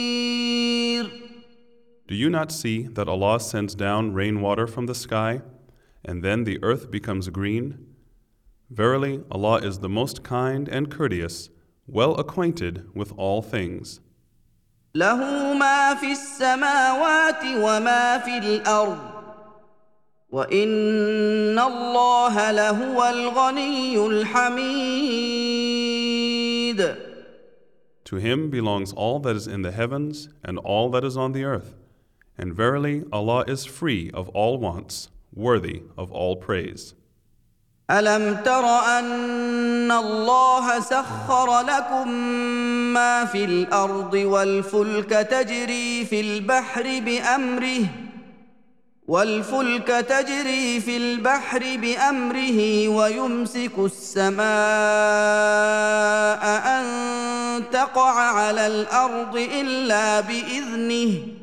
Do 2.05 2.15
you 2.15 2.29
not 2.29 2.51
see 2.51 2.87
that 2.97 3.07
Allah 3.07 3.39
sends 3.39 3.73
down 3.75 4.13
rainwater 4.13 4.67
from 4.67 4.85
the 4.87 4.93
sky, 4.93 5.41
and 6.03 6.21
then 6.21 6.43
the 6.43 6.61
earth 6.61 6.91
becomes 6.91 7.29
green? 7.29 7.92
Verily, 8.72 9.22
Allah 9.30 9.56
is 9.58 9.78
the 9.78 9.88
most 9.88 10.22
kind 10.22 10.68
and 10.68 10.90
courteous, 10.90 11.48
well 11.86 12.14
acquainted 12.16 12.84
with 12.94 13.12
all 13.16 13.40
things. 13.42 14.00
له 14.94 15.54
ما 15.54 15.94
في 15.94 16.12
السماوات 16.12 17.44
وما 17.44 18.18
في 18.18 18.38
الارض 18.38 18.98
وان 20.30 21.58
الله 21.58 22.50
لهو 22.50 23.04
الغني 23.10 24.06
الحميد 24.06 25.38
To 28.04 28.16
Him 28.16 28.50
belongs 28.50 28.92
all 28.94 29.18
that 29.20 29.36
is 29.36 29.46
in 29.46 29.62
the 29.62 29.72
heavens 29.72 30.28
and 30.42 30.58
all 30.58 30.90
that 30.90 31.04
is 31.04 31.16
on 31.16 31.32
the 31.32 31.44
earth. 31.44 31.74
And 32.38 32.54
verily, 32.54 33.04
Allah 33.12 33.44
is 33.46 33.66
free 33.66 34.10
of 34.14 34.30
all 34.30 34.58
wants, 34.58 35.10
worthy 35.34 35.82
of 35.96 36.10
all 36.10 36.36
praise. 36.36 36.94
ألم 37.91 38.37
تر 38.45 38.65
أن 38.99 39.91
الله 39.91 40.79
سخر 40.79 41.61
لكم 41.61 42.11
ما 42.93 43.25
في 43.25 43.45
الأرض 43.45 44.13
والفلك 44.13 45.09
تجري 45.09 46.05
في 46.05 46.21
البحر 46.21 46.83
بأمره 46.99 47.85
والفلك 49.07 49.87
تجري 49.87 50.79
في 50.79 50.97
البحر 50.97 51.63
بأمره 51.77 52.87
ويمسك 52.87 53.71
السماء 53.79 54.43
أن 56.67 56.83
تقع 57.71 58.11
على 58.11 58.67
الأرض 58.67 59.35
إلا 59.35 60.19
بإذنه 60.19 61.42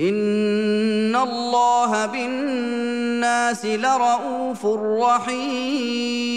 ان 0.00 1.16
الله 1.16 2.06
بالناس 2.06 3.66
لرءوف 3.66 4.66
رحيم 4.66 6.30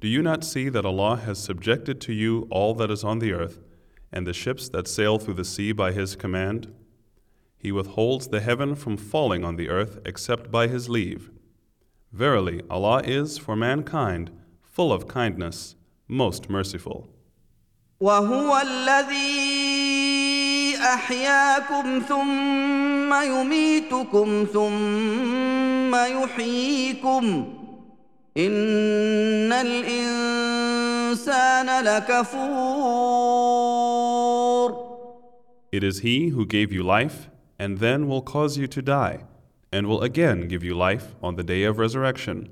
Do 0.00 0.08
you 0.08 0.22
not 0.22 0.44
see 0.44 0.68
that 0.68 0.84
Allah 0.84 1.16
has 1.16 1.38
subjected 1.38 1.98
to 2.02 2.12
you 2.12 2.46
all 2.50 2.74
that 2.74 2.90
is 2.90 3.02
on 3.04 3.20
the 3.20 3.32
earth, 3.32 3.60
and 4.12 4.26
the 4.26 4.34
ships 4.34 4.68
that 4.68 4.86
sail 4.86 5.18
through 5.18 5.34
the 5.34 5.46
sea 5.46 5.72
by 5.72 5.92
His 5.92 6.14
command? 6.14 6.72
He 7.56 7.72
withholds 7.72 8.28
the 8.28 8.40
heaven 8.40 8.74
from 8.74 8.98
falling 8.98 9.42
on 9.44 9.56
the 9.56 9.70
earth 9.70 9.98
except 10.04 10.50
by 10.50 10.68
His 10.68 10.90
leave. 10.90 11.30
Verily, 12.12 12.60
Allah 12.68 13.00
is 13.02 13.38
for 13.38 13.56
mankind 13.56 14.30
full 14.74 14.92
of 14.92 15.06
kindness, 15.06 15.76
most 16.08 16.50
merciful. 16.50 17.08
وهو 18.00 18.58
الذي 18.58 19.57
احياكم 20.94 22.02
ثم 22.08 23.14
يميتكم 23.14 24.46
ثم 24.52 25.94
يحييكم 25.94 27.54
ان 28.36 29.52
الانسان 29.52 30.94
الانسان 31.14 31.84
لكفور 31.84 32.44
It 35.72 35.82
is 35.82 36.00
He 36.00 36.28
who 36.28 36.46
gave 36.46 36.72
you 36.72 36.82
life 36.82 37.28
and 37.58 37.78
then 37.78 38.08
will 38.08 38.22
cause 38.22 38.56
you 38.56 38.66
to 38.68 38.82
die, 38.82 39.24
and 39.72 39.86
will 39.88 40.02
again 40.02 40.46
give 40.48 40.62
you 40.62 40.74
life 40.74 41.14
on 41.22 41.34
the 41.36 41.42
day 41.42 41.64
of 41.64 41.78
resurrection. 41.78 42.48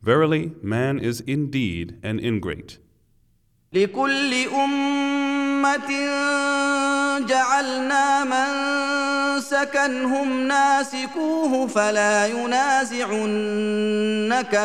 Verily, 0.00 0.52
man 0.62 0.98
is 0.98 1.20
indeed 1.20 1.98
an 2.02 2.18
ingrate. 2.20 2.78
لكل 3.72 4.34
أمة 4.54 5.90
جعلنا 7.27 8.23
من 8.23 8.47
سكنهم 9.41 10.47
ناسكوه 10.47 11.67
فلا 11.67 12.27
ينازعنك 12.27 13.05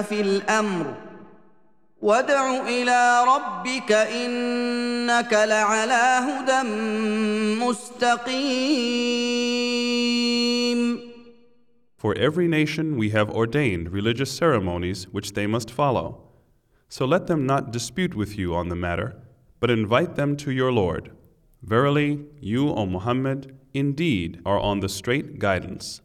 في 0.09 0.21
الأمر 0.21 0.95
وادع 2.03 2.61
إلى 2.69 3.25
ربك 3.25 3.93
إنك 3.93 5.33
لعلى 5.33 6.21
هدى 6.29 6.63
مستقيم 7.65 9.13
For 11.97 12.15
every 12.17 12.49
nation 12.49 12.97
we 12.97 13.11
have 13.11 13.31
ordained 13.31 13.93
religious 13.93 14.33
ceremonies 14.33 15.05
which 15.13 15.35
they 15.35 15.47
must 15.47 15.71
follow. 15.71 16.19
So 16.89 17.05
let 17.05 17.29
them 17.29 17.47
not 17.47 17.71
dispute 17.71 18.17
with 18.17 18.37
you 18.37 18.57
on 18.57 18.69
the 18.71 18.75
matter, 18.75 19.15
but 19.61 19.71
invite 19.71 20.17
them 20.17 20.37
to 20.39 20.51
your 20.51 20.73
Lord. 20.73 21.13
Verily, 21.63 22.19
you, 22.41 22.71
O 22.71 22.87
Muhammad, 22.87 23.57
indeed 23.73 24.41
are 24.45 24.59
on 24.59 24.81
the 24.81 24.89
straight 24.89 25.39
guidance. 25.39 26.01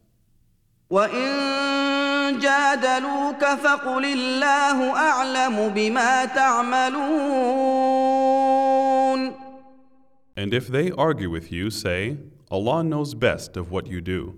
And 10.40 10.54
if 10.54 10.68
they 10.68 10.92
argue 10.92 11.32
with 11.32 11.52
you, 11.52 11.72
say, 11.72 12.18
Allah 12.52 12.84
knows 12.84 13.16
best 13.16 13.58
of 13.58 13.72
what 13.72 13.88
you 13.88 14.02
do. 14.02 14.36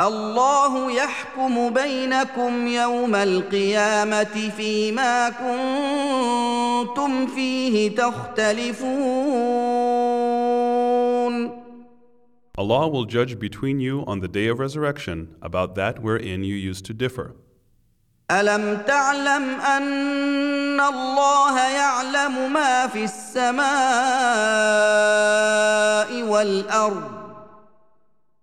الله 0.00 0.90
يحكم 0.90 1.70
بينكم 1.70 2.66
يوم 2.66 3.14
القيامة 3.14 4.50
فيما 4.56 5.30
كنتم 5.30 7.26
فيه 7.26 7.96
تختلفون 7.96 10.07
Allah 12.57 12.87
will 12.87 13.05
judge 13.05 13.39
between 13.39 13.79
you 13.79 14.03
on 14.05 14.19
the 14.19 14.27
day 14.27 14.45
of 14.47 14.59
resurrection 14.59 15.35
about 15.41 15.73
that 15.75 16.03
wherein 16.03 16.43
you 16.43 16.55
used 16.55 16.85
to 16.85 16.93
differ. 16.93 17.35
ألم 18.31 18.77
تعلم 18.87 19.59
أن 19.61 20.79
الله 20.79 21.59
يعلم 21.59 22.53
ما 22.53 22.87
في 22.87 23.03
السماء 23.03 23.63
والأرض 26.23 27.11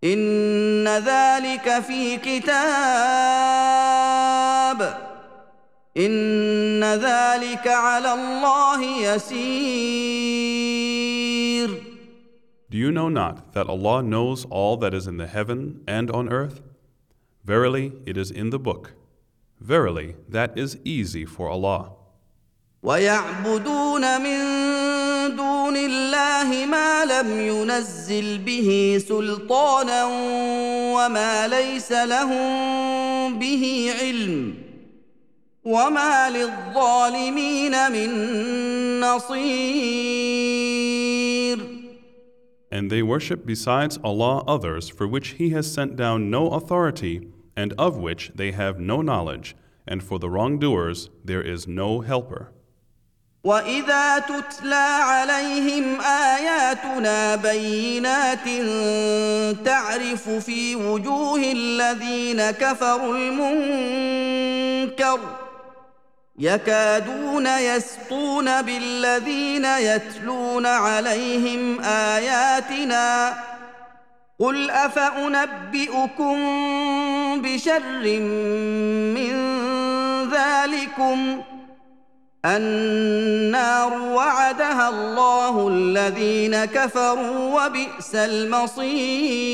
إن 0.05 0.89
ذلك 0.89 1.81
في 1.81 2.17
كتاب 2.17 2.61
إن 5.97 6.85
ذلك 6.85 7.69
على 7.69 8.13
الله 8.13 8.85
يسير 8.85 10.84
Do 12.76 12.82
you 12.82 12.92
know 12.92 13.08
not 13.08 13.54
that 13.54 13.70
Allah 13.70 14.04
knows 14.04 14.44
all 14.50 14.76
that 14.84 14.94
is 14.94 15.08
in 15.08 15.16
the 15.16 15.28
heaven 15.28 15.80
and 15.88 16.12
on 16.12 16.28
earth? 16.28 16.60
Verily, 17.46 17.94
it 18.06 18.18
is 18.18 18.32
in 18.32 18.50
the 18.50 18.60
book. 18.60 18.92
Verily, 19.62 20.18
that 20.28 20.58
is 20.58 20.78
easy 20.84 21.24
for 21.24 21.48
Allah. 21.48 21.92
ويعبدون 22.84 24.22
من 24.22 24.40
دون 25.36 25.78
الله 25.78 26.66
ما 26.66 27.06
لم 27.06 27.40
ينزل 27.40 28.38
به 28.38 29.02
سلطانا 29.08 30.06
وما 30.96 31.48
ليس 31.48 31.92
لهم 31.92 33.40
به 33.40 33.94
علم 34.02 34.54
وما 35.64 36.30
للظالمين 36.30 37.92
من 37.92 38.10
نصير 39.00 41.05
And 42.75 42.91
they 42.91 43.03
worship 43.03 43.45
besides 43.45 43.99
Allah 44.05 44.45
others 44.47 44.89
for 44.89 45.07
which 45.09 45.31
He 45.41 45.51
has 45.51 45.73
sent 45.73 45.97
down 45.97 46.31
no 46.31 46.51
authority 46.51 47.29
and 47.57 47.73
of 47.79 47.97
which 47.97 48.31
they 48.35 48.53
have 48.53 48.79
no 48.79 49.03
knowledge, 49.03 49.57
and 49.87 50.03
for 50.03 50.19
the 50.19 50.31
wrongdoers 50.31 51.11
there 51.25 51.43
is 51.43 51.67
no 51.67 52.01
helper. 52.01 52.53
واذا 53.45 54.19
تتلى 54.19 54.99
عليهم 55.01 56.01
اياتنا 56.01 57.37
بينات 57.37 58.45
تعرف 59.65 60.29
في 60.29 60.77
وجوه 60.77 61.53
الذين 61.53 62.51
كفروا 62.51 63.17
المنكر 63.17 64.41
يكادون 66.40 67.48
يسطون 67.48 68.62
بالذين 68.62 69.66
يتلون 69.66 70.66
عليهم 70.66 71.80
آياتنا 71.82 73.34
قل 74.40 74.70
أفأنبئكم 74.70 76.36
بشر 77.42 78.20
من 79.16 79.34
ذلكم 80.30 81.42
النار 82.46 84.02
وعدها 84.02 84.90
الله 84.90 85.68
الذين 85.68 86.66
كفروا 86.66 87.66
وبئس 87.66 88.16
المصير. 88.16 89.46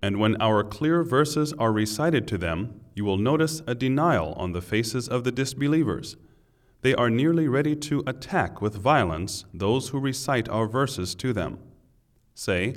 And 0.00 0.20
when 0.20 0.36
our 0.40 0.62
clear 0.62 1.02
verses 1.02 1.52
are 1.58 1.72
recited 1.72 2.28
to 2.28 2.38
them, 2.38 2.80
you 2.97 3.05
will 3.05 3.17
notice 3.17 3.61
a 3.67 3.75
denial 3.75 4.33
on 4.33 4.51
the 4.51 4.61
faces 4.61 5.07
of 5.07 5.23
the 5.23 5.31
disbelievers. 5.31 6.15
They 6.81 6.93
are 6.93 7.09
nearly 7.09 7.47
ready 7.47 7.75
to 7.77 8.03
attack 8.05 8.61
with 8.61 8.75
violence 8.75 9.45
those 9.53 9.89
who 9.89 9.99
recite 9.99 10.49
our 10.49 10.67
verses 10.67 11.15
to 11.15 11.33
them. 11.33 11.59
Say, 12.35 12.75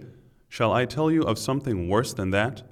Shall 0.48 0.72
I 0.72 0.84
tell 0.84 1.10
you 1.10 1.22
of 1.22 1.38
something 1.38 1.88
worse 1.88 2.12
than 2.14 2.30
that? 2.30 2.62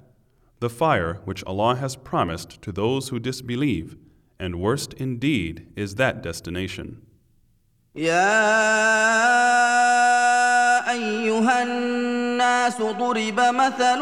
The 0.59 0.69
fire 0.69 1.19
which 1.25 1.43
Allah 1.43 1.75
has 1.75 1.95
promised 1.95 2.61
to 2.61 2.71
those 2.71 3.09
who 3.09 3.19
disbelieve, 3.19 3.97
and 4.39 4.61
worst 4.61 4.93
indeed 4.93 5.67
is 5.75 5.95
that 5.95 6.23
destination. 6.23 7.01
يا 7.95 8.35
ايها 10.91 11.63
الناس 11.63 12.81
ضرب 12.81 13.39
مثل 13.39 14.01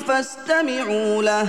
فاستمعوا 0.00 1.22
له 1.22 1.48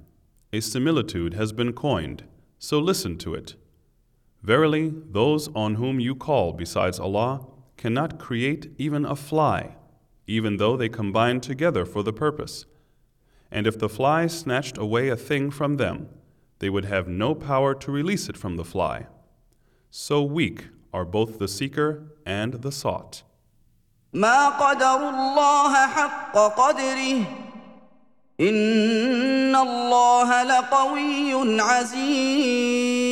a 0.52 0.60
similitude 0.60 1.34
has 1.34 1.52
been 1.52 1.72
coined, 1.72 2.24
so 2.58 2.78
listen 2.78 3.18
to 3.18 3.34
it. 3.34 3.54
Verily, 4.42 4.92
those 5.10 5.48
on 5.54 5.74
whom 5.74 5.98
you 6.00 6.14
call 6.14 6.52
besides 6.52 7.00
Allah 7.00 7.46
cannot 7.76 8.18
create 8.18 8.72
even 8.78 9.04
a 9.04 9.16
fly, 9.16 9.76
even 10.26 10.56
though 10.56 10.76
they 10.76 10.88
combine 10.88 11.40
together 11.40 11.84
for 11.84 12.02
the 12.02 12.12
purpose. 12.12 12.64
And 13.50 13.66
if 13.66 13.78
the 13.78 13.88
fly 13.88 14.26
snatched 14.26 14.78
away 14.78 15.08
a 15.08 15.16
thing 15.16 15.50
from 15.50 15.76
them, 15.76 16.08
they 16.58 16.70
would 16.70 16.84
have 16.86 17.08
no 17.08 17.34
power 17.34 17.74
to 17.74 17.90
release 17.90 18.28
it 18.28 18.36
from 18.36 18.56
the 18.56 18.64
fly. 18.64 19.06
So 19.90 20.22
weak 20.22 20.68
are 20.92 21.04
both 21.04 21.38
the 21.38 21.48
seeker 21.48 22.16
and 22.24 22.54
the 22.54 22.72
sought. 22.72 23.22
ما 24.12 24.48
قدروا 24.48 25.10
الله 25.10 25.86
حق 25.86 26.32
قدره 26.32 27.26
ان 28.39 29.55
الله 29.55 30.43
لقوي 30.43 31.61
عزيز 31.61 33.11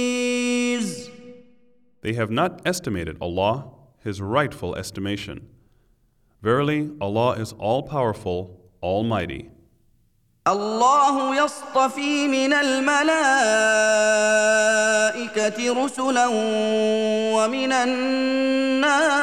They 2.02 2.14
have 2.14 2.32
not 2.32 2.62
estimated 2.66 3.18
Allah, 3.22 3.66
His 4.06 4.22
rightful 4.22 4.74
estimation. 4.76 5.50
Verily, 6.42 6.90
Allah 7.02 7.32
is 7.34 7.52
all 7.60 7.84
powerful, 7.84 8.58
almighty. 8.82 9.50
الله 10.48 11.44
يصطفي 11.46 12.28
من 12.28 12.54
الملائكه 12.54 13.44
رسلا 15.84 16.28
ومن 17.36 17.72
الناس 17.72 19.20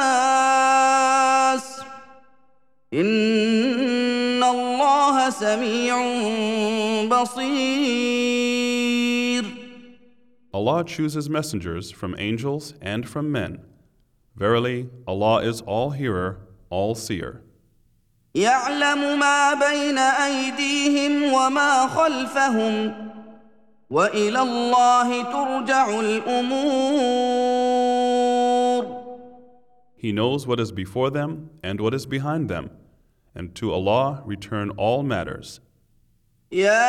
الله 5.06 5.30
سميع 5.30 5.94
بصير 7.08 8.62
Allah 10.54 10.84
chooses 10.84 11.30
messengers 11.30 11.90
from 11.90 12.14
angels 12.18 12.74
and 12.82 13.08
from 13.08 13.32
men. 13.32 13.60
Verily, 14.36 14.90
Allah 15.06 15.38
is 15.42 15.62
all 15.62 15.90
hearer, 15.90 16.40
all 16.68 16.94
seer. 16.94 17.40
يعلم 18.34 19.18
ما 19.18 19.54
بين 19.54 19.98
ايديهم 19.98 21.32
وما 21.32 21.86
خلفهم 21.86 22.94
والى 23.90 24.42
الله 24.42 25.22
ترجع 25.22 26.00
الامور 26.00 27.42
He 29.96 30.12
knows 30.12 30.46
what 30.46 30.58
is 30.60 30.72
before 30.72 31.10
them 31.10 31.50
and 31.62 31.80
what 31.80 31.94
is 31.94 32.06
behind 32.06 32.48
them, 32.48 32.70
and 33.36 33.54
to 33.54 33.72
Allah 33.72 34.22
return 34.26 34.70
all 34.70 35.02
matters. 35.02 35.60
يا 36.52 36.82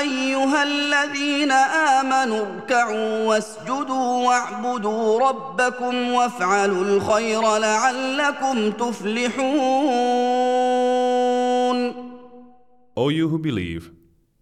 ايها 0.00 0.62
الذين 0.62 1.52
امنوا 1.52 2.46
اركعوا 2.46 3.26
واسجدوا 3.26 4.26
واعبدوا 4.26 5.28
ربكم 5.28 6.12
وافعلوا 6.12 6.84
الخير 6.84 7.56
لعلكم 7.58 8.70
تفلحون 8.70 9.46
O 12.98 13.08
you 13.10 13.28
who 13.28 13.38
believe, 13.38 13.92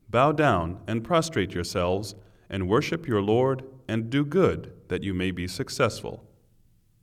bow 0.09 0.31
down 0.33 0.79
and 0.87 1.03
prostrate 1.03 1.53
yourselves 1.55 2.15
and 2.49 2.69
worship 2.69 3.09
your 3.09 3.21
Lord 3.21 3.65
and 3.89 4.09
do 4.09 4.25
good 4.25 4.73
that 4.89 5.03
you 5.03 5.13
may 5.13 5.33
be 5.33 5.49
successful. 5.49 6.23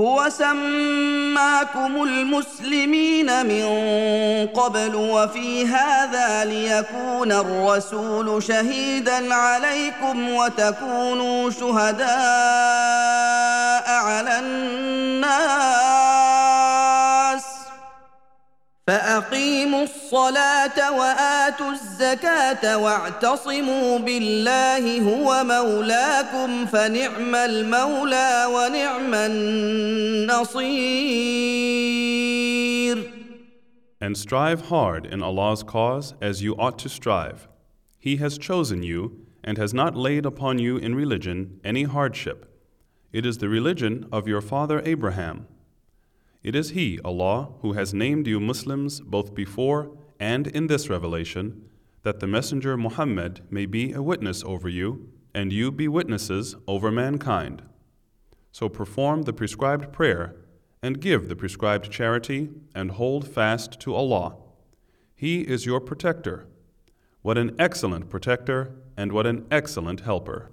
هو 0.00 0.28
سماكم 0.28 2.02
المسلمين 2.02 3.46
من 3.46 3.66
قبل 4.46 4.94
وفي 4.94 5.66
هذا 5.66 6.44
ليكون 6.44 7.32
الرسول 7.32 8.42
شهيدا 8.42 9.34
عليكم 9.34 10.30
وتكونوا 10.34 11.50
شهداء 11.50 13.29
فاقيموا 18.90 19.82
الصلاه 19.82 20.98
واتوا 20.98 21.72
الزكاه 21.72 22.78
واعتصموا 22.78 23.98
بالله 23.98 25.00
هو 25.00 25.44
مولاكم 25.44 26.66
فنعم 26.66 27.34
المولى 27.34 28.46
ونعم 28.54 29.14
النصير 29.14 30.70
And 34.00 34.16
strive 34.16 34.62
hard 34.72 35.06
in 35.06 35.22
Allah's 35.22 35.62
cause 35.62 36.14
as 36.20 36.42
you 36.42 36.56
ought 36.56 36.78
to 36.80 36.88
strive. 36.88 37.46
He 37.98 38.16
has 38.16 38.38
chosen 38.38 38.82
you 38.82 39.12
and 39.44 39.56
has 39.56 39.72
not 39.72 39.94
laid 39.94 40.26
upon 40.26 40.58
you 40.58 40.78
in 40.78 40.96
religion 40.96 41.60
any 41.62 41.84
hardship. 41.84 42.38
It 43.12 43.24
is 43.24 43.38
the 43.38 43.48
religion 43.48 44.08
of 44.10 44.26
your 44.26 44.40
father 44.40 44.82
Abraham. 44.84 45.46
It 46.42 46.54
is 46.54 46.70
He, 46.70 46.98
Allah, 47.04 47.52
who 47.60 47.74
has 47.74 47.92
named 47.92 48.26
you 48.26 48.40
Muslims 48.40 49.00
both 49.00 49.34
before 49.34 49.96
and 50.18 50.46
in 50.46 50.68
this 50.68 50.88
revelation, 50.88 51.68
that 52.02 52.20
the 52.20 52.26
Messenger 52.26 52.76
Muhammad 52.76 53.42
may 53.50 53.66
be 53.66 53.92
a 53.92 54.02
witness 54.02 54.42
over 54.44 54.68
you, 54.68 55.10
and 55.34 55.52
you 55.52 55.70
be 55.70 55.86
witnesses 55.86 56.56
over 56.66 56.90
mankind. 56.90 57.62
So 58.52 58.68
perform 58.68 59.22
the 59.22 59.32
prescribed 59.32 59.92
prayer, 59.92 60.36
and 60.82 61.00
give 61.00 61.28
the 61.28 61.36
prescribed 61.36 61.90
charity, 61.90 62.48
and 62.74 62.92
hold 62.92 63.28
fast 63.28 63.78
to 63.80 63.94
Allah. 63.94 64.36
He 65.14 65.42
is 65.42 65.66
your 65.66 65.80
protector. 65.80 66.46
What 67.20 67.36
an 67.36 67.54
excellent 67.58 68.08
protector, 68.08 68.72
and 68.96 69.12
what 69.12 69.26
an 69.26 69.46
excellent 69.50 70.00
helper. 70.00 70.50